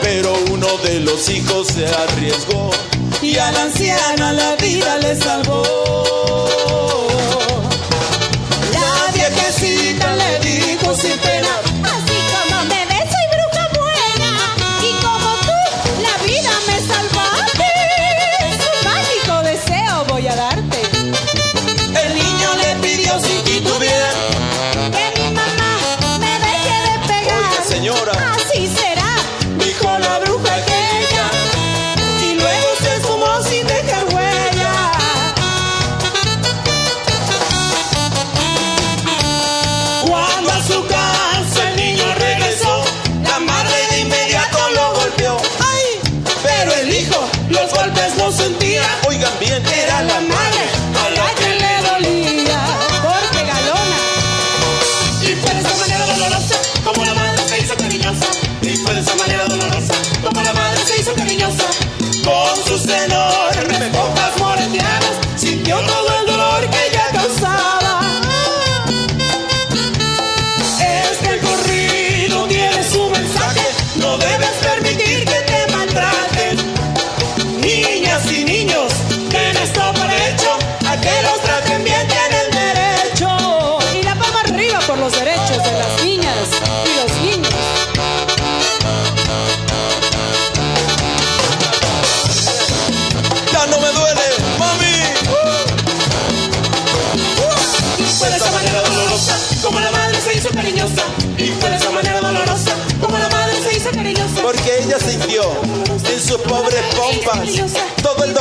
Pero 0.01 0.32
uno 0.51 0.78
de 0.78 1.01
los 1.01 1.28
hijos 1.28 1.68
se 1.68 1.86
arriesgó 1.86 2.70
y 3.20 3.36
a 3.36 3.53
la 3.53 3.62
anciana 3.62 4.32
la 4.32 4.57
vida 4.57 4.97
le 4.99 5.14
salvó. 5.14 5.62
La 8.72 9.12
viejecita 9.12 10.16
le 10.16 10.38
dijo 10.41 10.95
sin 10.95 11.18
pena. 11.18 11.30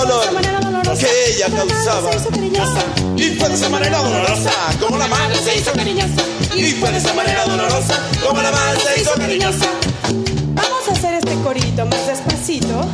Dolor 0.09 0.97
que 0.97 1.33
ella 1.33 1.47
causaba. 1.55 2.09
Y 3.15 3.35
fue 3.35 3.49
de 3.49 3.55
esa 3.55 3.69
manera 3.69 3.99
dolorosa 3.99 4.51
como 4.79 4.97
la 4.97 5.07
madre 5.07 5.37
se 5.43 5.57
hizo 5.57 5.71
cariñosa. 5.73 6.23
Y 6.55 6.71
fue 6.73 6.91
de 6.91 6.97
esa 6.97 7.13
manera 7.13 7.45
dolorosa 7.45 7.99
como 8.25 8.41
la 8.41 8.51
madre 8.51 8.79
se 8.81 9.01
hizo 9.01 9.13
cariñosa. 9.13 9.65
Vamos 10.53 10.87
a 10.89 10.91
hacer 10.91 11.13
este 11.15 11.35
corito 11.43 11.85
más 11.85 12.07
despacito 12.07 12.85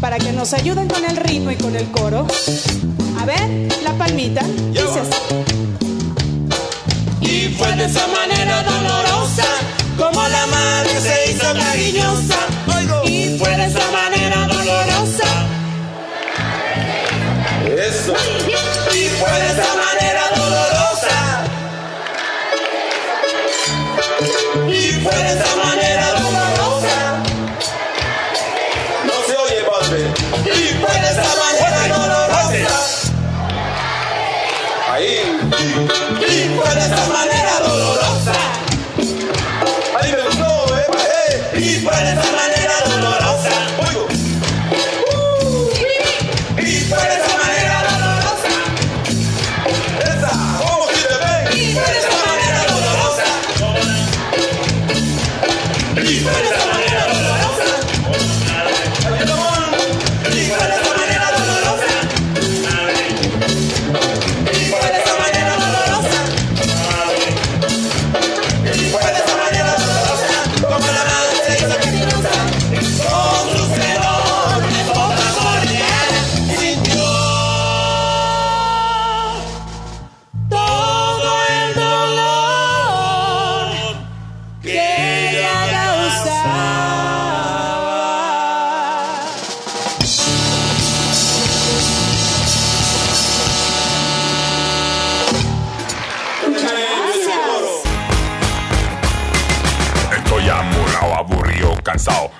para 0.00 0.18
que 0.18 0.32
nos 0.32 0.52
ayuden 0.52 0.88
con 0.88 1.04
el 1.04 1.16
ritmo 1.16 1.50
y 1.50 1.56
con 1.56 1.74
el 1.76 1.90
coro. 1.90 2.26
A 3.20 3.24
ver, 3.24 3.68
la 3.82 3.92
palmita. 3.94 4.42
Dice 4.72 5.00
así. 5.00 5.10
Y 7.20 7.54
fue 7.54 7.72
de 7.76 7.86
esa 7.86 8.06
manera 8.08 8.62
dolorosa 8.62 9.44
como 9.96 10.28
la 10.28 10.46
madre 10.46 11.00
se 11.00 11.30
hizo 11.30 11.52
cariñosa. 11.54 12.36
Y 13.04 13.38
fue 13.38 13.56
de 13.56 13.66
esa 13.66 13.78
manera 13.78 13.95
Eso. 18.06 18.14
Y 18.94 19.08
fue 19.08 19.30
de 19.32 19.85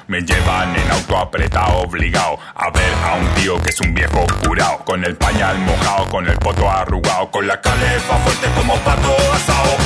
Me 0.09 0.21
llevan 0.21 0.77
en 0.77 0.91
auto 0.93 1.17
apretado, 1.19 1.81
obligado 1.81 2.39
a 2.55 2.71
ver 2.71 2.95
a 3.05 3.15
un 3.15 3.27
tío 3.35 3.61
que 3.61 3.71
es 3.71 3.81
un 3.81 3.93
viejo 3.93 4.25
curado. 4.47 4.79
Con 4.85 5.05
el 5.05 5.17
pañal 5.17 5.59
mojado, 5.59 6.09
con 6.09 6.29
el 6.29 6.39
poto 6.39 6.71
arrugado, 6.71 7.29
con 7.33 7.47
la 7.49 7.61
calefa 7.61 8.17
fuerte 8.19 8.47
como 8.57 8.77
pato 8.77 9.17
asado. 9.35 9.77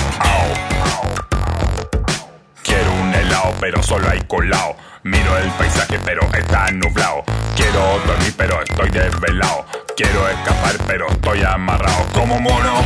Quiero 2.63 2.93
un 2.93 3.15
helado, 3.15 3.55
pero 3.61 3.83
solo 3.83 4.11
hay 4.11 4.21
colado. 4.29 4.77
Miro 5.05 5.39
el 5.39 5.51
paisaje, 5.53 5.99
pero 6.05 6.29
está 6.35 6.71
nublado. 6.73 7.25
Quiero 7.57 7.81
dormir, 8.07 8.35
pero 8.37 8.63
estoy 8.63 8.91
desvelado. 8.91 9.65
Quiero 9.97 10.29
escapar, 10.29 10.77
pero 10.87 11.09
estoy 11.11 11.43
amarrado. 11.43 12.07
Como 12.13 12.39
mono, 12.39 12.83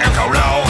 enjaulado. 0.00 0.62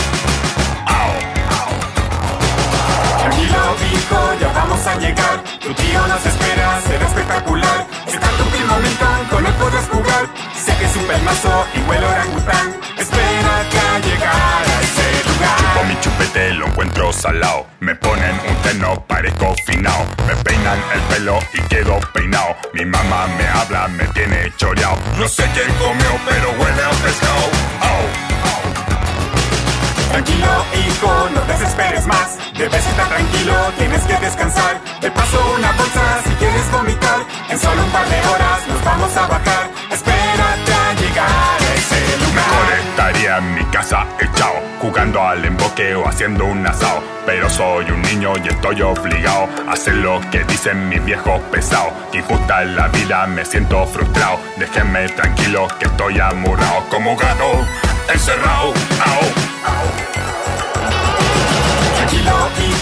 Tranquilo, 3.27 3.75
hijo, 3.93 4.35
ya 4.41 4.49
vamos 4.53 4.87
a 4.87 4.95
llegar. 5.01 5.43
Tu 5.61 5.75
tío 5.75 6.07
nos 6.07 6.25
espera, 6.25 6.81
será 6.87 7.07
espectacular. 7.07 7.87
Está 8.07 8.29
tu 8.39 8.45
primo 8.45 8.79
Milton, 8.79 9.25
con 9.29 9.45
él 9.45 9.53
podrás 9.55 9.89
jugar. 9.89 10.29
Sé 10.55 10.77
que 10.77 10.85
es 10.85 10.95
un 10.95 11.05
pelmazo 11.07 11.67
y 11.75 11.81
huele 11.91 12.07
orangután. 12.07 12.77
Espérate 12.97 13.79
a 13.79 13.99
llegar 13.99 14.63
a 14.63 14.81
ese 14.81 15.29
lugar. 15.29 15.75
Con 15.77 15.89
mi 15.89 16.01
chupete 16.01 16.55
lo 16.55 16.67
encuentro 16.69 17.13
salado. 17.13 17.67
Me 17.81 17.97
ponen 17.97 18.39
un 18.49 18.57
terno, 18.63 19.05
parezco 19.09 19.57
finao. 19.67 20.07
Me 20.25 20.37
peinan 20.45 20.79
el 20.95 21.01
pelo 21.11 21.41
y 21.53 21.61
quedo 21.63 21.99
peinado. 22.15 22.55
Mi 22.75 22.85
mamá 22.85 23.27
me 23.37 23.49
habla, 23.49 23.89
me 23.89 24.07
tiene 24.09 24.53
choreado. 24.57 24.99
No 25.19 25.27
sé 25.27 25.43
quién 25.53 25.75
comió, 25.79 26.11
pero 26.29 26.51
huele 26.53 26.83
a 26.85 26.91
pescado. 26.91 28.26
Tranquilo, 30.11 30.65
hijo, 30.75 31.29
no 31.35 31.41
desesperes 31.43 32.07
más. 32.07 32.39
Debes 32.57 32.87
estar 32.87 33.09
tranquilo, 33.09 33.55
tienes 33.79 34.03
que 34.05 34.17
descansar. 34.17 34.81
Te 35.01 35.11
paso 35.11 35.39
una 35.55 35.73
bolsa 35.73 36.23
si 36.25 36.31
quieres 36.37 36.71
vomitar. 36.73 37.21
En 37.51 37.59
solo 37.59 37.85
un 37.85 37.91
par 37.91 38.09
de 38.09 38.19
horas 38.29 38.67
nos 38.69 38.85
vamos 38.85 39.17
a 39.17 39.27
bajar. 39.27 39.71
Espérate 39.91 40.73
a 40.73 40.93
llegar 40.95 41.29
a 41.61 41.75
ese 41.75 42.19
lugar. 42.19 42.35
Mejor 42.35 42.73
estaría 42.89 43.39
en 43.39 43.55
mi 43.55 43.65
casa 43.67 44.07
echado, 44.19 44.55
jugando 44.81 45.23
al 45.23 45.45
emboque 45.45 45.95
o 45.95 46.09
haciendo 46.09 46.47
un 46.47 46.67
asado. 46.67 47.03
Pero 47.27 47.51
soy 47.51 47.91
un 47.91 48.01
niño 48.03 48.33
y 48.43 48.49
estoy 48.49 48.81
obligado 48.83 49.49
a 49.69 49.73
hacer 49.73 49.97
lo 49.97 50.21
que 50.31 50.45
dicen 50.45 50.89
mis 50.89 51.05
viejos 51.05 51.41
pesados. 51.53 51.93
Injusta 52.13 52.63
en 52.63 52.77
la 52.77 52.89
vida, 52.89 53.27
me 53.27 53.45
siento 53.45 53.87
frustrado. 53.87 54.39
Déjenme 54.57 55.09
tranquilo 55.11 55.69
que 55.79 55.87
estoy 55.87 56.21
amurrado 56.21 56.89
como 56.89 57.17
gato, 57.17 57.67
encerrado. 58.09 58.73
Au. 59.05 59.46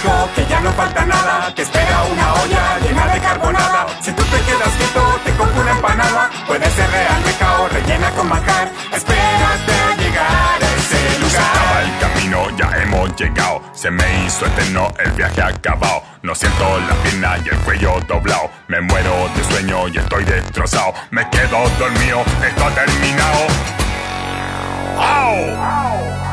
Que 0.04 0.44
ya 0.46 0.60
no 0.60 0.70
falta 0.72 1.06
nada. 1.06 1.50
Te 1.54 1.62
espera 1.62 2.02
una 2.12 2.34
olla 2.34 2.78
llena 2.80 3.06
de 3.06 3.20
carbonada. 3.20 3.86
Si 4.02 4.12
tú 4.12 4.22
te 4.24 4.38
quedas 4.42 4.68
quieto, 4.76 5.20
te 5.24 5.32
compro 5.32 5.62
una 5.62 5.70
empanada. 5.70 6.30
Puede 6.46 6.70
ser 6.72 6.90
real, 6.90 7.22
meca 7.24 7.60
o 7.62 7.68
rellena 7.68 8.10
con 8.10 8.28
manjar. 8.28 8.68
Espérate 8.92 9.72
a 9.72 9.96
llegar 9.96 10.62
a 10.62 10.76
ese 10.76 11.10
Se 11.10 11.18
lugar. 11.20 11.84
el 11.84 11.98
camino, 11.98 12.50
ya 12.58 12.82
hemos 12.82 13.16
llegado. 13.16 13.62
Se 13.72 13.90
me 13.90 14.04
hizo 14.26 14.44
eterno 14.44 14.92
el 14.98 15.10
viaje 15.12 15.40
acabado. 15.40 16.02
No 16.22 16.34
siento 16.34 16.80
la 16.80 16.94
pierna 16.96 17.38
y 17.42 17.48
el 17.48 17.58
cuello 17.60 17.98
doblado. 18.06 18.50
Me 18.68 18.82
muero 18.82 19.30
de 19.34 19.44
sueño 19.44 19.88
y 19.88 19.96
estoy 19.96 20.24
destrozado. 20.24 20.92
Me 21.12 21.26
quedo 21.30 21.66
dormido, 21.78 22.22
esto 22.46 22.66
ha 22.66 22.70
terminado. 22.70 23.46
¡Au! 24.98 26.23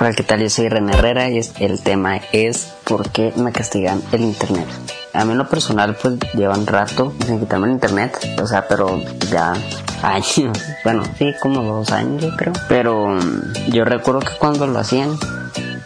Hola, 0.00 0.12
¿qué 0.12 0.22
tal? 0.22 0.40
Yo 0.40 0.48
soy 0.48 0.68
René 0.68 0.92
Herrera 0.92 1.28
y 1.28 1.40
el 1.58 1.82
tema 1.82 2.20
es 2.30 2.72
¿por 2.84 3.10
qué 3.10 3.32
me 3.34 3.50
castigan 3.50 4.00
el 4.12 4.20
internet? 4.20 4.68
A 5.12 5.24
mí 5.24 5.32
en 5.32 5.38
lo 5.38 5.48
personal 5.48 5.96
pues 6.00 6.14
llevan 6.34 6.68
rato 6.68 7.12
sin 7.26 7.40
quitarme 7.40 7.66
el 7.66 7.72
internet, 7.72 8.16
o 8.40 8.46
sea, 8.46 8.68
pero 8.68 9.02
ya 9.28 9.54
años, 10.04 10.56
bueno, 10.84 11.02
sí, 11.18 11.34
como 11.40 11.64
dos 11.64 11.90
años 11.90 12.22
yo 12.22 12.36
creo. 12.36 12.52
Pero 12.68 13.08
mm, 13.08 13.72
yo 13.72 13.84
recuerdo 13.84 14.20
que 14.20 14.38
cuando 14.38 14.68
lo 14.68 14.78
hacían 14.78 15.18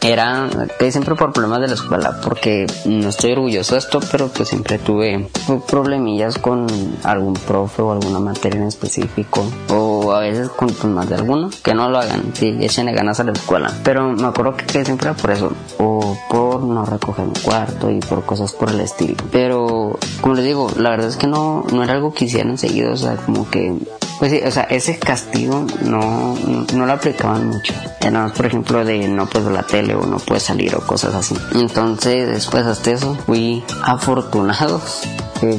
era 0.03 0.49
que 0.79 0.91
siempre 0.91 1.15
por 1.15 1.33
problemas 1.33 1.61
de 1.61 1.69
la 1.69 1.75
escuela, 1.75 2.21
porque 2.23 2.67
no 2.85 3.09
estoy 3.09 3.33
orgulloso 3.33 3.75
de 3.75 3.79
esto, 3.79 4.01
pero 4.11 4.29
pues 4.29 4.49
siempre 4.49 4.79
tuve 4.79 5.29
problemillas 5.69 6.39
con 6.39 6.67
algún 7.05 7.35
profe 7.35 7.83
o 7.83 7.93
alguna 7.93 8.19
materia 8.19 8.61
en 8.61 8.67
específico, 8.67 9.45
o 9.69 10.02
a 10.15 10.21
veces 10.21 10.49
con 10.51 10.95
más 10.95 11.09
de 11.09 11.17
alguno, 11.17 11.51
que 11.63 11.75
no 11.75 11.89
lo 11.89 11.99
hagan, 11.99 12.33
sí, 12.35 12.57
échenle 12.61 12.93
ganas 12.93 13.21
a 13.21 13.25
la 13.25 13.33
escuela. 13.33 13.73
Pero 13.85 14.13
me 14.13 14.27
acuerdo 14.27 14.57
que, 14.57 14.67
que 14.67 14.85
siempre 14.85 15.09
era 15.09 15.17
por 15.17 15.31
eso, 15.31 15.53
o 15.79 16.17
por 16.29 16.63
no 16.63 16.85
recoger 16.85 17.27
mi 17.27 17.41
cuarto 17.41 17.91
y 17.91 18.01
por 18.01 18.25
cosas 18.25 18.53
por 18.53 18.71
el 18.71 18.81
estilo. 18.81 19.17
Pero, 19.31 19.99
como 20.21 20.35
les 20.35 20.45
digo, 20.45 20.71
la 20.77 20.91
verdad 20.91 21.09
es 21.09 21.17
que 21.17 21.27
no, 21.27 21.65
no 21.73 21.83
era 21.83 21.95
algo 21.95 22.13
que 22.13 22.27
hicieran 22.27 22.59
seguido, 22.59 22.93
o 22.93 22.97
sea, 22.97 23.17
como 23.17 23.49
que 23.49 23.77
pues 24.23 24.31
sí, 24.31 24.41
o 24.47 24.53
sea, 24.53 24.63
ese 24.71 25.01
castigo 25.01 25.67
no, 25.85 26.37
no, 26.73 26.87
lo 26.87 26.93
aplicaban 26.93 27.49
mucho. 27.49 27.75
Era 28.01 28.29
por 28.29 28.47
ejemplo, 28.47 28.85
de 28.85 29.09
no 29.09 29.27
puedes 29.27 29.49
ver 29.49 29.57
la 29.57 29.65
tele 29.65 29.97
o 29.97 30.07
no 30.07 30.19
puedes 30.19 30.45
salir 30.45 30.77
o 30.77 30.81
cosas 30.87 31.13
así. 31.13 31.35
Entonces, 31.57 32.29
después 32.29 32.65
hasta 32.65 32.93
eso, 32.93 33.17
fui 33.27 33.65
afortunado, 33.83 34.81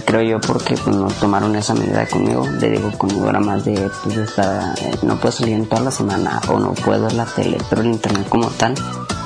creo 0.05 0.21
yo, 0.21 0.41
porque 0.41 0.75
pues, 0.75 0.95
no 0.95 1.07
tomaron 1.07 1.55
esa 1.55 1.73
medida 1.73 2.05
conmigo. 2.05 2.47
Le 2.59 2.69
digo, 2.71 2.91
conmigo 2.97 3.29
era 3.29 3.39
más 3.39 3.65
de, 3.65 3.89
pues, 4.03 4.17
estar, 4.17 4.73
eh, 4.79 4.95
no 5.03 5.17
puedo 5.17 5.31
salir 5.31 5.55
en 5.55 5.65
toda 5.67 5.81
la 5.81 5.91
semana 5.91 6.41
o 6.49 6.59
no 6.59 6.73
puedo 6.73 7.03
ver 7.03 7.13
la 7.13 7.25
tele, 7.25 7.57
pero 7.69 7.81
el 7.81 7.87
internet 7.87 8.27
como 8.29 8.47
tal, 8.47 8.75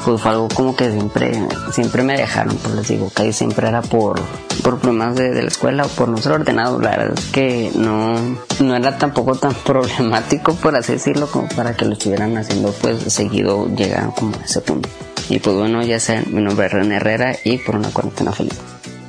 pues 0.06 0.22
fue 0.22 0.32
algo 0.32 0.48
como 0.48 0.76
que 0.76 0.92
siempre, 0.92 1.48
siempre 1.72 2.04
me 2.04 2.18
dejaron, 2.18 2.56
pues 2.56 2.76
les 2.76 2.88
digo, 2.88 3.12
casi 3.14 3.34
siempre 3.34 3.68
era 3.68 3.82
por, 3.82 4.20
por 4.64 4.80
problemas 4.80 5.16
de, 5.16 5.32
de 5.32 5.42
la 5.42 5.48
escuela 5.50 5.86
o 5.86 5.90
por 5.90 6.08
no 6.10 6.18
ser 6.18 6.34
ordenado. 6.34 6.80
La 6.80 6.92
verdad 6.92 7.18
es 7.18 7.26
que 7.26 7.72
no, 7.76 8.16
no 8.60 8.76
era 8.76 8.98
tampoco 8.98 9.36
tan 9.36 9.54
problemático, 9.66 10.56
por 10.56 10.76
así 10.76 10.94
decirlo, 10.94 11.28
como 11.28 11.48
para 11.50 11.76
que 11.76 11.86
lo 11.86 11.94
estuvieran 11.94 12.38
haciendo, 12.38 12.72
pues 12.82 13.02
seguido 13.14 13.68
llegaron 13.76 14.12
como 14.12 14.36
a 14.36 14.44
ese 14.44 14.62
punto. 14.62 14.90
Y 15.30 15.40
pues 15.40 15.56
bueno, 15.56 15.84
ya 15.84 16.00
sea, 16.00 16.24
mi 16.32 16.42
nombre 16.42 16.68
es 16.68 16.72
René 16.72 16.96
Herrera 16.96 17.36
y 17.44 17.58
por 17.58 17.76
una 17.76 17.90
cuarentena 17.90 18.32
feliz. 18.32 18.58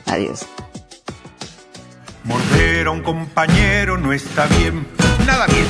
Adiós. 0.07 0.47
Morder 2.29 2.89
a 2.89 2.91
un 2.91 3.03
compañero 3.03 3.97
no 3.97 4.13
está 4.13 4.45
bien, 4.59 4.87
nada 5.27 5.47
bien. 5.47 5.67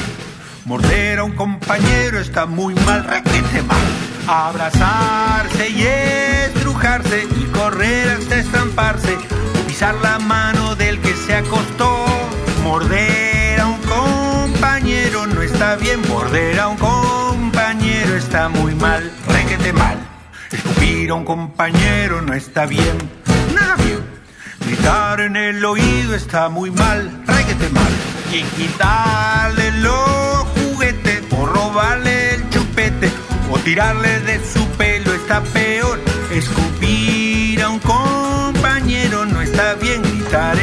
Morder 0.65 1.21
a 1.21 1.25
un 1.25 1.37
compañero 1.37 2.19
está 2.19 2.47
muy 2.47 2.75
mal, 2.75 3.05
requete 3.05 3.63
mal. 3.63 3.79
Abrazarse 4.27 5.71
y 5.71 5.83
estrujarse 5.83 7.29
y 7.37 7.45
correr 7.53 8.09
hasta 8.09 8.41
estamparse. 8.41 9.17
Pisar 9.69 9.95
la 10.03 10.19
mano 10.19 10.75
del 10.75 10.99
que 11.01 11.15
se 11.15 11.37
acostó. 11.37 12.05
Morder 12.65 13.61
a 13.61 13.67
un 13.69 13.81
compañero 13.83 15.29
no 15.29 15.43
está 15.43 15.77
bien. 15.77 16.01
Morder 16.09 16.59
a 16.59 16.67
un 16.67 16.77
compañero 16.77 18.17
está 18.17 18.49
muy 18.49 18.75
mal, 18.75 19.13
requete 19.29 19.73
mal. 19.73 19.97
Escupir 20.51 21.11
a 21.11 21.15
un 21.15 21.25
compañero 21.25 22.21
no 22.21 22.35
está 22.35 22.67
bien, 22.67 22.99
nada 23.55 23.77
bien. 23.77 23.98
Gritar 24.69 25.23
en 25.23 25.35
el 25.35 25.65
oído 25.65 26.15
está 26.15 26.51
muy 26.51 26.71
mal, 26.71 27.11
reguete 27.27 27.71
mal. 27.71 27.91
Y 28.31 28.43
quitarle 28.43 29.73
los 29.81 30.45
juguetes 30.57 31.23
o 31.31 31.47
robarle 31.47 32.35
el 32.35 32.51
chupete 32.51 33.11
o 33.51 33.59
tirarle 33.61 34.21
de 34.21 34.39
su 34.45 34.63
pelo 34.77 35.15
está 35.15 35.41
peor. 35.41 35.99
Escupir 36.31 37.63
a 37.63 37.71
un 37.71 37.79
compañero 37.79 39.25
no 39.25 39.41
está 39.41 39.73
bien, 39.77 40.03
gritar 40.03 40.59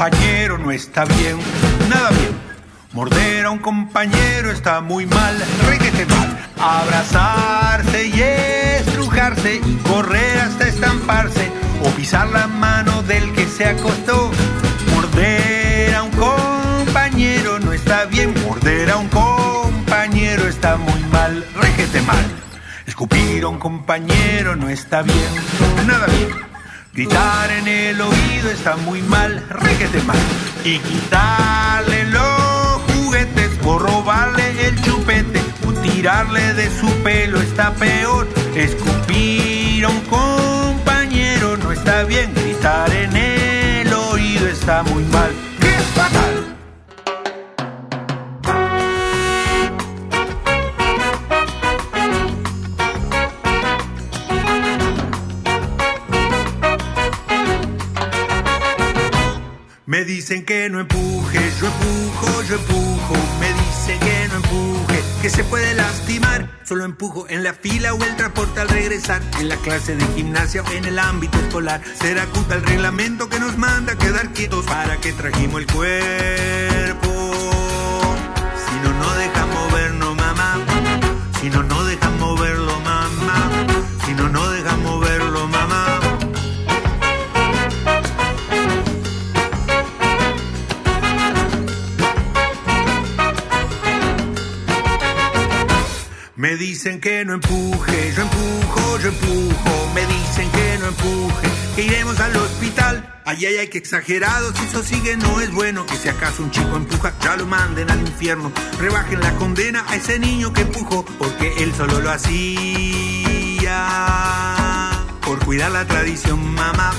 compañero 0.00 0.56
no 0.56 0.70
está 0.70 1.04
bien, 1.04 1.36
nada 1.90 2.08
bien. 2.08 2.32
Morder 2.94 3.44
a 3.44 3.50
un 3.50 3.58
compañero 3.58 4.50
está 4.50 4.80
muy 4.80 5.04
mal, 5.04 5.36
requete 5.68 6.06
mal. 6.06 6.38
Abrazarse 6.58 8.06
y 8.06 8.22
estrujarse 8.22 9.56
y 9.56 9.76
correr 9.86 10.38
hasta 10.38 10.68
estamparse 10.68 11.52
o 11.84 11.90
pisar 11.90 12.30
la 12.30 12.46
mano 12.46 13.02
del 13.02 13.30
que 13.34 13.46
se 13.46 13.66
acostó. 13.66 14.30
Morder 14.94 15.94
a 15.94 16.02
un 16.04 16.12
compañero 16.12 17.58
no 17.58 17.74
está 17.74 18.06
bien, 18.06 18.32
morder 18.46 18.88
a 18.92 18.96
un 18.96 19.08
compañero 19.08 20.48
está 20.48 20.78
muy 20.78 21.00
mal, 21.12 21.44
requete 21.56 22.00
mal. 22.00 22.24
Escupir 22.86 23.42
a 23.42 23.48
un 23.48 23.58
compañero 23.58 24.56
no 24.56 24.70
está 24.70 25.02
bien, 25.02 25.28
nada 25.86 26.06
bien. 26.06 26.49
Gritar 27.00 27.50
en 27.50 27.66
el 27.66 27.98
oído 27.98 28.50
está 28.50 28.76
muy 28.76 29.00
mal, 29.00 29.42
requete 29.48 30.02
mal. 30.02 30.18
Y 30.66 30.78
quitarle 30.80 32.04
los 32.10 32.82
juguetes 32.92 33.52
o 33.64 33.78
robarle 33.78 34.66
el 34.66 34.78
chupete 34.82 35.40
o 35.66 35.72
tirarle 35.80 36.52
de 36.52 36.68
su 36.78 36.88
pelo 37.02 37.40
está 37.40 37.72
peor. 37.72 38.28
Escupir 38.54 39.86
a 39.86 39.88
un 39.88 40.00
compañero 40.00 41.56
no 41.56 41.72
está 41.72 42.02
bien. 42.02 42.34
Gritar 42.34 42.92
en 42.92 43.16
el 43.16 43.90
oído 43.94 44.46
está 44.48 44.82
muy 44.82 45.02
mal, 45.04 45.30
es 45.62 45.84
fatal. 45.94 46.59
Me 59.90 60.04
dicen 60.04 60.44
que 60.44 60.70
no 60.70 60.78
empuje, 60.78 61.40
yo 61.60 61.66
empujo, 61.66 62.42
yo 62.44 62.54
empujo. 62.54 63.14
Me 63.40 63.48
dicen 63.48 63.98
que 63.98 64.28
no 64.28 64.36
empuje, 64.36 65.02
que 65.20 65.28
se 65.28 65.42
puede 65.42 65.74
lastimar. 65.74 66.48
Solo 66.62 66.84
empujo 66.84 67.28
en 67.28 67.42
la 67.42 67.54
fila 67.54 67.92
o 67.92 68.04
el 68.04 68.14
transporte 68.14 68.60
al 68.60 68.68
regresar. 68.68 69.20
En 69.40 69.48
la 69.48 69.56
clase 69.56 69.96
de 69.96 70.06
gimnasia 70.14 70.62
o 70.62 70.70
en 70.70 70.84
el 70.84 70.96
ámbito 70.96 71.36
escolar. 71.40 71.80
Será 72.00 72.24
culpa 72.26 72.54
el 72.54 72.62
reglamento 72.62 73.28
que 73.28 73.40
nos 73.40 73.58
manda 73.58 73.98
quedar 73.98 74.32
quietos 74.32 74.64
para 74.64 74.96
que 74.98 75.12
trajimos 75.12 75.60
el 75.62 75.66
cuerpo. 75.66 77.10
Si 78.68 78.76
no, 78.84 78.92
no 78.96 79.14
deja 79.16 79.46
movernos, 79.46 80.14
mamá. 80.14 80.64
Si 81.40 81.50
no, 81.50 81.64
no 81.64 81.84
Me 96.50 96.56
dicen 96.56 97.00
que 97.00 97.24
no 97.24 97.34
empuje, 97.34 98.12
yo 98.12 98.22
empujo, 98.22 98.98
yo 98.98 99.10
empujo. 99.10 99.92
Me 99.94 100.04
dicen 100.04 100.50
que 100.50 100.78
no 100.80 100.88
empuje, 100.88 101.48
que 101.76 101.82
iremos 101.82 102.18
al 102.18 102.34
hospital. 102.34 103.20
Ay, 103.24 103.46
ay, 103.46 103.58
ay, 103.58 103.68
que 103.68 103.78
exagerados, 103.78 104.58
si 104.58 104.64
eso 104.64 104.82
sigue 104.82 105.16
no 105.16 105.40
es 105.40 105.52
bueno. 105.52 105.86
Que 105.86 105.94
si 105.94 106.08
acaso 106.08 106.42
un 106.42 106.50
chico 106.50 106.74
empuja, 106.74 107.14
ya 107.20 107.36
lo 107.36 107.46
manden 107.46 107.88
al 107.88 108.00
infierno. 108.00 108.50
Rebajen 108.80 109.20
la 109.20 109.32
condena 109.36 109.84
a 109.86 109.94
ese 109.94 110.18
niño 110.18 110.52
que 110.52 110.62
empujó, 110.62 111.04
porque 111.20 111.54
él 111.58 111.72
solo 111.72 112.00
lo 112.00 112.10
hacía. 112.10 113.70
Por 115.24 115.38
cuidar 115.44 115.70
la 115.70 115.86
tradición, 115.86 116.52
mamá. 116.52 116.90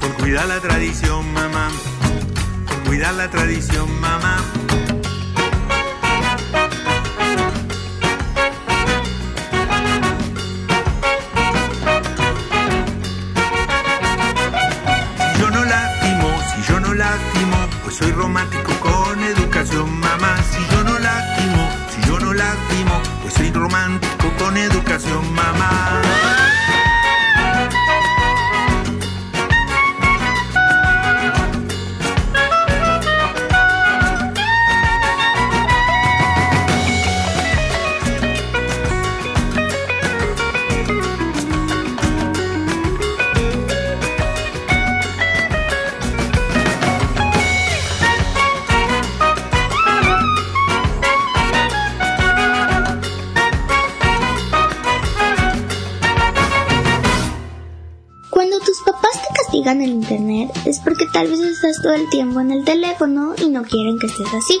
Por 0.00 0.14
cuidar 0.18 0.46
la 0.46 0.60
tradición, 0.60 1.32
mamá. 1.32 1.68
Por 2.68 2.80
cuidar 2.84 3.14
la 3.14 3.28
tradición, 3.28 4.00
mamá. 4.00 4.36
Con 25.02 25.10
educación, 25.10 25.91
en 59.70 59.82
internet 59.82 60.50
es 60.64 60.80
porque 60.80 61.06
tal 61.12 61.28
vez 61.28 61.40
estás 61.40 61.76
todo 61.82 61.94
el 61.94 62.08
tiempo 62.10 62.40
en 62.40 62.50
el 62.50 62.64
teléfono 62.64 63.34
y 63.38 63.48
no 63.48 63.62
quieren 63.62 63.98
que 63.98 64.06
estés 64.06 64.26
así. 64.26 64.58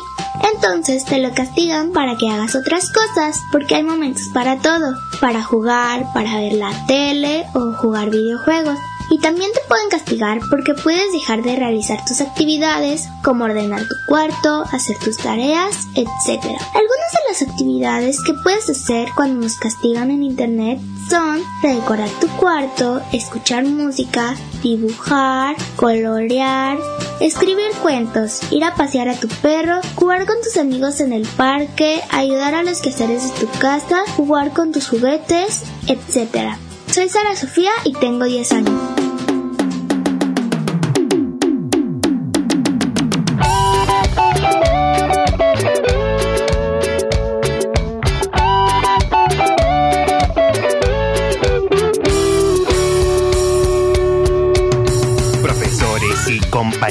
Entonces 0.54 1.04
te 1.04 1.18
lo 1.18 1.34
castigan 1.34 1.92
para 1.92 2.16
que 2.16 2.28
hagas 2.28 2.54
otras 2.54 2.90
cosas, 2.92 3.36
porque 3.50 3.74
hay 3.74 3.82
momentos 3.82 4.22
para 4.32 4.58
todo, 4.58 4.94
para 5.20 5.42
jugar, 5.42 6.06
para 6.14 6.38
ver 6.38 6.54
la 6.54 6.72
tele 6.86 7.44
o 7.54 7.72
jugar 7.74 8.10
videojuegos. 8.10 8.78
Y 9.12 9.18
también 9.18 9.52
te 9.52 9.60
pueden 9.68 9.90
castigar 9.90 10.40
porque 10.48 10.72
puedes 10.72 11.12
dejar 11.12 11.42
de 11.42 11.54
realizar 11.54 12.02
tus 12.06 12.22
actividades 12.22 13.10
como 13.22 13.44
ordenar 13.44 13.82
tu 13.82 13.94
cuarto, 14.08 14.64
hacer 14.72 14.96
tus 15.04 15.18
tareas, 15.18 15.86
etc. 15.94 16.40
Algunas 16.40 17.12
de 17.12 17.28
las 17.28 17.42
actividades 17.42 18.16
que 18.24 18.32
puedes 18.42 18.70
hacer 18.70 19.10
cuando 19.14 19.42
nos 19.42 19.58
castigan 19.58 20.10
en 20.10 20.22
internet 20.22 20.80
son 21.10 21.42
redecorar 21.62 22.08
tu 22.22 22.28
cuarto, 22.38 23.02
escuchar 23.12 23.66
música, 23.66 24.34
dibujar, 24.62 25.56
colorear, 25.76 26.78
escribir 27.20 27.70
cuentos, 27.82 28.40
ir 28.50 28.64
a 28.64 28.74
pasear 28.76 29.10
a 29.10 29.20
tu 29.20 29.28
perro, 29.28 29.82
jugar 29.94 30.24
con 30.24 30.40
tus 30.42 30.56
amigos 30.56 31.00
en 31.00 31.12
el 31.12 31.26
parque, 31.26 32.00
ayudar 32.08 32.54
a 32.54 32.62
los 32.62 32.80
quehaceres 32.80 33.24
de 33.24 33.46
tu 33.46 33.58
casa, 33.58 34.04
jugar 34.16 34.54
con 34.54 34.72
tus 34.72 34.88
juguetes, 34.88 35.64
etc. 35.86 36.56
Soy 36.90 37.10
Sara 37.10 37.36
Sofía 37.36 37.72
y 37.84 37.92
tengo 37.92 38.24
10 38.24 38.52
años. 38.52 39.01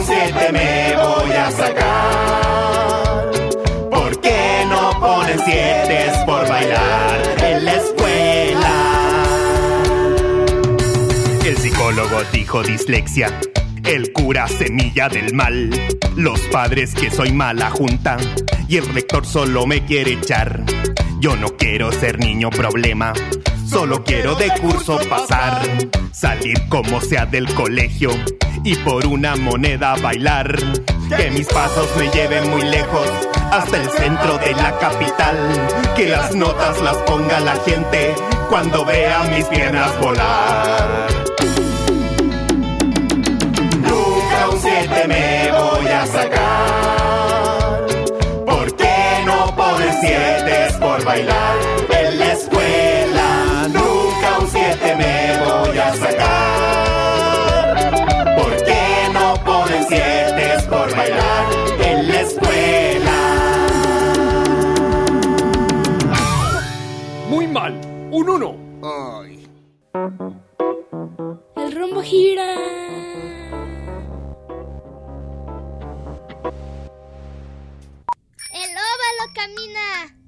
Un 0.00 0.06
7 0.06 0.52
me 0.52 0.96
voy 0.96 1.30
a 1.32 1.50
sacar. 1.50 3.30
¿Por 3.90 4.20
qué 4.20 4.64
no 4.68 4.98
ponen 5.00 5.38
7 5.44 6.12
por 6.26 6.48
bailar 6.48 7.36
en 7.42 7.64
la 7.64 7.74
escuela? 7.74 9.24
El 11.44 11.56
psicólogo 11.56 12.22
dijo 12.32 12.62
dislexia. 12.62 13.38
El 13.84 14.12
cura 14.12 14.48
semilla 14.48 15.08
del 15.08 15.34
mal. 15.34 15.70
Los 16.16 16.40
padres 16.52 16.94
que 16.94 17.10
soy 17.10 17.32
mala 17.32 17.70
junta. 17.70 18.16
Y 18.68 18.76
el 18.76 18.86
rector 18.86 19.26
solo 19.26 19.66
me 19.66 19.84
quiere 19.84 20.12
echar. 20.12 20.62
Yo 21.20 21.36
no 21.36 21.56
quiero 21.56 21.92
ser 21.92 22.18
niño 22.18 22.50
problema. 22.50 23.12
Solo 23.70 24.02
quiero 24.02 24.34
de 24.34 24.50
curso 24.60 24.98
pasar. 25.08 25.62
Salir 26.12 26.68
como 26.68 27.00
sea 27.00 27.24
del 27.24 27.46
colegio. 27.54 28.10
Y 28.64 28.74
por 28.74 29.06
una 29.06 29.36
moneda 29.36 29.94
bailar. 30.02 30.56
Que 31.16 31.30
mis 31.30 31.46
pasos 31.46 31.88
me 31.96 32.08
lleven 32.08 32.50
muy 32.50 32.62
lejos. 32.62 33.08
Hasta 33.52 33.76
el 33.76 33.88
centro 33.90 34.38
de 34.38 34.54
la 34.54 34.76
capital. 34.78 35.36
Que 35.94 36.08
las 36.08 36.34
notas 36.34 36.82
las 36.82 36.96
ponga 36.96 37.38
la 37.38 37.54
gente. 37.64 38.12
Cuando 38.48 38.84
vea 38.84 39.22
mis 39.30 39.44
piernas 39.44 40.00
volar. 40.00 41.06
Nunca 43.78 44.48
un 44.50 44.60
7 44.60 45.06
me 45.06 45.52
voy 45.52 45.86
a 45.86 46.06
sacar. 46.06 47.86
¿Por 48.44 48.76
qué 48.76 49.22
no 49.24 49.54
ponen 49.54 49.94
7 50.00 50.78
por 50.80 51.04
bailar 51.04 51.56
en 51.88 52.18
la 52.18 52.32
escuela? 52.32 52.99
7 54.80 54.96
me 54.96 55.38
voy 55.44 55.78
a 55.78 55.94
sacar. 55.94 57.74
¿Por 58.36 58.56
qué 58.64 59.08
no 59.12 59.34
ponen 59.44 59.84
7 59.86 60.56
por 60.68 60.96
bailar 60.96 61.44
en 61.84 62.08
la 62.08 62.20
escuela? 62.20 63.18
Muy 67.28 67.46
mal. 67.46 67.78
Un 68.10 68.30
uno. 68.30 68.56
El 71.56 71.72
rombo 71.74 72.02
gira. 72.02 72.54
El 78.52 78.70
óvalo 78.70 79.24
camina. 79.34 80.19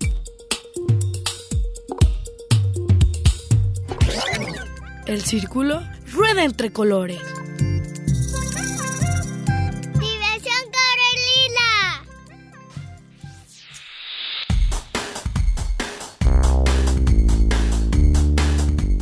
El 5.13 5.21
círculo 5.21 5.83
rueda 6.11 6.43
entre 6.43 6.73
colores. 6.73 7.21
Diversión 10.01 10.63
Carolina. 10.73 11.69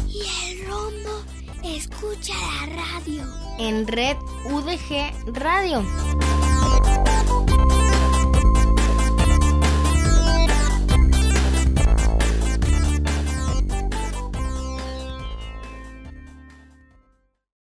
Y 0.08 0.22
el 0.48 0.66
rombo 0.66 1.22
escucha 1.62 2.34
la 2.34 2.66
radio. 2.74 3.22
En 3.60 3.86
red 3.86 4.16
UDG 4.46 5.12
Radio. 5.38 5.84